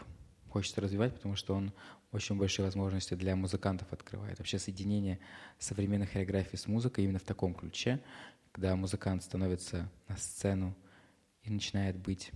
[0.51, 1.73] хочется развивать, потому что он
[2.13, 4.39] очень большие возможности для музыкантов открывает.
[4.39, 5.19] Вообще соединение
[5.59, 8.03] современной хореографии с музыкой именно в таком ключе,
[8.53, 10.77] когда музыкант становится на сцену
[11.43, 12.31] и начинает быть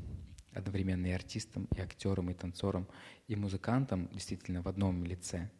[0.54, 2.88] одновременно и артистом, и актером, и танцором,
[3.28, 5.50] и музыкантом действительно в одном лице,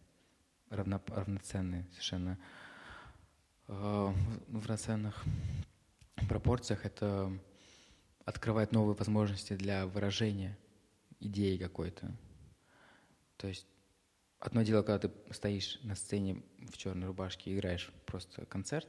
[0.70, 2.38] равно, равноценные совершенно
[3.68, 3.72] э,
[4.48, 5.22] в равноценных
[6.28, 6.84] пропорциях.
[6.84, 7.32] Это
[8.24, 10.58] открывает новые возможности для выражения
[11.20, 12.10] идеи какой-то.
[13.36, 13.66] То есть
[14.38, 18.88] одно дело, когда ты стоишь на сцене в черной рубашке и играешь просто концерт,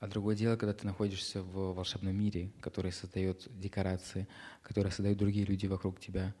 [0.00, 4.28] а другое дело, когда ты находишься в волшебном мире, который создает декорации,
[4.62, 6.34] который создают другие люди вокруг тебя,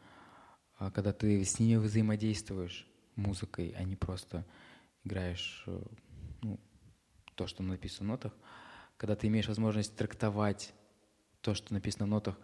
[0.76, 2.86] а когда ты с ними взаимодействуешь
[3.16, 4.44] музыкой, а не просто
[5.04, 5.82] играешь э,
[6.42, 6.60] ну,
[7.36, 8.32] то, что написано в нотах,
[9.04, 10.72] когда ты имеешь возможность трактовать
[11.42, 12.40] то, что написано в нотах,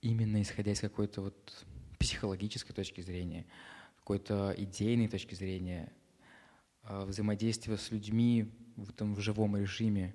[0.00, 1.66] именно исходя из какой-то вот
[1.98, 3.44] психологической точки зрения,
[3.96, 5.92] какой-то идейной точки зрения,
[6.84, 10.14] а, взаимодействие с людьми в этом в живом режиме,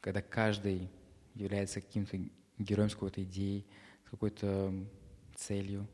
[0.00, 0.90] когда каждый
[1.32, 2.18] является каким-то
[2.58, 3.66] героем с какой-то идеей,
[4.06, 4.86] с какой-то
[5.34, 5.88] целью.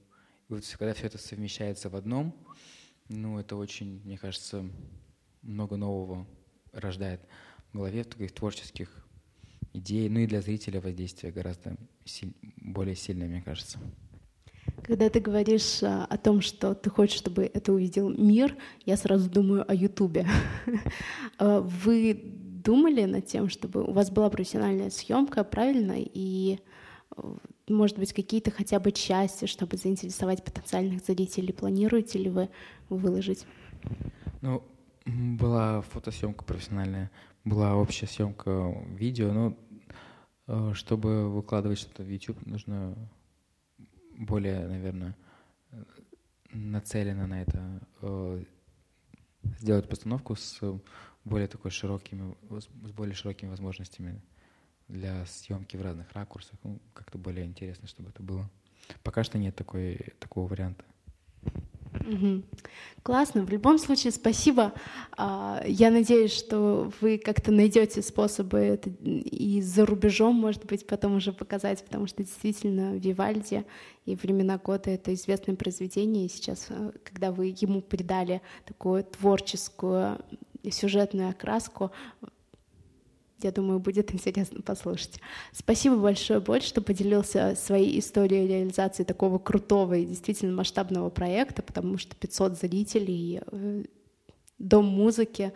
[0.48, 2.34] И вот когда все это совмещается в одном,
[3.08, 4.68] ну, это очень, мне кажется,
[5.42, 6.26] много нового
[6.72, 7.20] рождает
[7.72, 9.06] голове, таких творческих
[9.72, 13.78] идей, ну и для зрителя воздействие гораздо силь, более сильное, мне кажется.
[14.82, 18.56] Когда ты говоришь а, о том, что ты хочешь, чтобы это увидел мир,
[18.86, 20.26] я сразу думаю о Ютубе.
[21.38, 26.58] А, вы думали над тем, чтобы у вас была профессиональная съемка, правильно, и
[27.16, 27.22] э,
[27.68, 31.54] может быть, какие-то хотя бы части, чтобы заинтересовать потенциальных зрителей.
[31.54, 32.50] Планируете ли вы
[32.90, 33.46] выложить?
[34.42, 34.62] Ну,
[35.06, 37.10] была фотосъемка профессиональная,
[37.44, 39.56] была общая съемка видео, но
[40.46, 42.96] э, чтобы выкладывать что-то в YouTube, нужно
[44.16, 45.16] более, наверное,
[46.52, 48.44] нацелено на это э,
[49.58, 50.60] сделать постановку с
[51.24, 54.20] более такой широкими, с более широкими возможностями
[54.88, 56.58] для съемки в разных ракурсах.
[56.64, 58.50] Ну, как-то более интересно, чтобы это было.
[59.02, 60.84] Пока что нет такой, такого варианта.
[62.00, 62.42] Угу.
[63.02, 63.44] Классно.
[63.44, 64.72] В любом случае, спасибо.
[65.16, 71.16] А, я надеюсь, что вы как-то найдете способы это и за рубежом, может быть, потом
[71.16, 73.64] уже показать, потому что действительно Вивальди
[74.04, 80.18] и «Времена года»— это известное произведение, и сейчас, э, когда вы ему придали такую творческую
[80.70, 81.90] сюжетную окраску,
[83.44, 85.20] я думаю, будет интересно послушать.
[85.52, 91.98] Спасибо большое, Боль, что поделился своей историей реализации такого крутого и действительно масштабного проекта, потому
[91.98, 93.84] что 500 зрителей, э,
[94.58, 95.52] дом музыки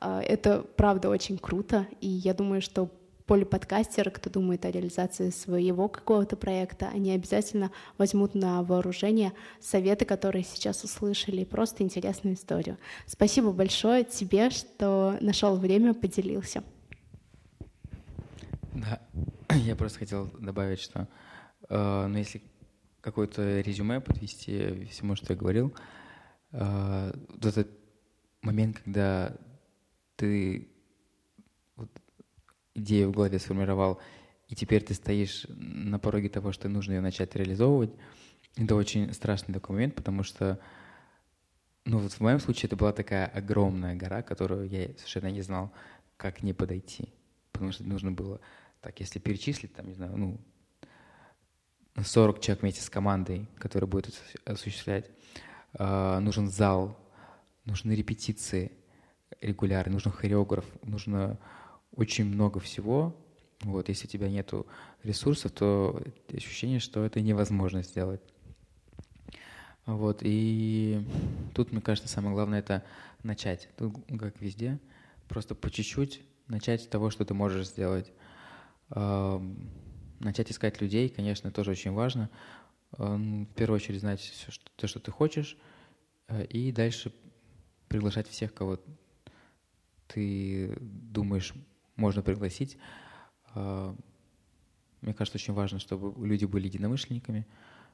[0.00, 2.90] э,— это правда очень круто, и я думаю, что
[3.28, 10.44] полиподкастеры, кто думает о реализации своего какого-то проекта, они обязательно возьмут на вооружение советы, которые
[10.44, 12.78] сейчас услышали, и просто интересную историю.
[13.06, 16.64] Спасибо большое тебе, что нашел время, поделился.
[18.78, 19.00] Да,
[19.56, 21.08] я просто хотел добавить, что
[21.68, 22.42] э, ну, если
[23.00, 25.74] какое-то резюме подвести всему, что я говорил,
[26.52, 27.68] э, вот этот
[28.40, 29.36] момент, когда
[30.14, 30.68] ты
[31.74, 31.90] вот,
[32.74, 34.00] идею в голове сформировал,
[34.46, 37.90] и теперь ты стоишь на пороге того, что нужно ее начать реализовывать,
[38.56, 40.60] это очень страшный такой момент, потому что,
[41.84, 45.72] ну вот в моем случае это была такая огромная гора, которую я совершенно не знал,
[46.16, 47.12] как не подойти,
[47.50, 48.40] потому что нужно было
[48.80, 50.40] так, если перечислить, там, не знаю, ну,
[52.02, 54.14] 40 человек вместе с командой, которая будет
[54.44, 55.10] осуществлять,
[55.74, 56.96] э, нужен зал,
[57.64, 58.72] нужны репетиции
[59.40, 61.38] регулярные, нужен хореограф, нужно
[61.94, 63.16] очень много всего.
[63.62, 64.52] Вот, если у тебя нет
[65.02, 66.00] ресурсов, то
[66.32, 68.20] ощущение, что это невозможно сделать.
[69.84, 71.04] Вот, и
[71.54, 72.84] тут, мне кажется, самое главное— это
[73.22, 73.68] начать.
[73.76, 74.78] Тут, как везде,
[75.28, 78.12] просто по чуть-чуть начать с того, что ты можешь сделать.
[78.90, 82.30] Начать искать людей, конечно, тоже очень важно.
[82.92, 85.58] В первую очередь знать все, что, то, что ты хочешь,
[86.28, 87.12] э, и дальше
[87.88, 88.80] приглашать всех, кого
[90.06, 91.52] ты думаешь
[91.96, 92.78] можно пригласить.
[93.54, 97.46] Мне кажется, очень важно, чтобы люди были единомышленниками,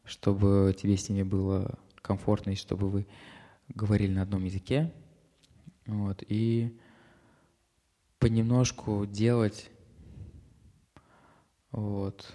[0.05, 3.07] чтобы тебе с ними было комфортно, и чтобы вы
[3.69, 4.93] говорили на одном языке.
[5.87, 6.79] Вот, и
[8.19, 9.71] понемножку делать
[11.75, 12.33] вот.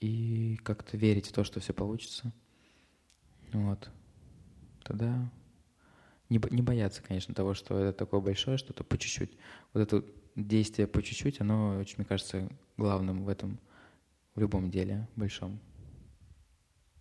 [0.00, 2.30] И как-то верить в то, что все получится.
[3.54, 3.88] Вот.
[4.84, 5.32] Тогда
[6.28, 9.32] не, не бояться, конечно, того, что это такое большое, что-то по чуть-чуть.
[9.72, 10.04] Вот это
[10.34, 13.58] действие по чуть-чуть, оно очень, мне кажется, главным в этом,
[14.34, 15.58] в любом деле большом.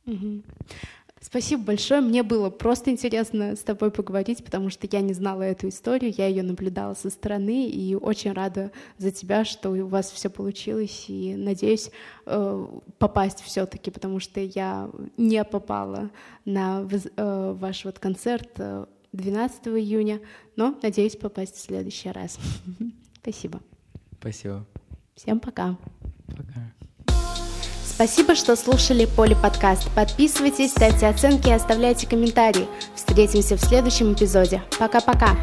[0.06, 0.44] Угу.
[1.26, 2.02] Спасибо большое.
[2.02, 6.28] Мне было просто интересно с тобой поговорить, потому что я не знала эту историю, я
[6.28, 11.36] ее наблюдала со стороны и очень рада за тебя, что у вас все получилось, и
[11.36, 11.90] надеюсь
[12.28, 12.68] э,
[13.00, 16.12] попасть все-таки, потому что я не попала
[16.46, 18.60] на э, ваш вот концерт
[19.12, 20.22] 12 июня,
[20.56, 22.38] но надеюсь попасть в следующий раз.
[23.24, 23.62] Спасибо.
[24.20, 24.64] Спасибо.
[25.16, 25.76] Всем пока.
[26.28, 26.85] Пока.
[27.96, 29.90] Спасибо, что слушали Поли подкаст.
[29.96, 32.68] Подписывайтесь, ставьте оценки и оставляйте комментарии.
[32.94, 34.62] Встретимся в следующем эпизоде.
[34.78, 35.38] Пока-пока.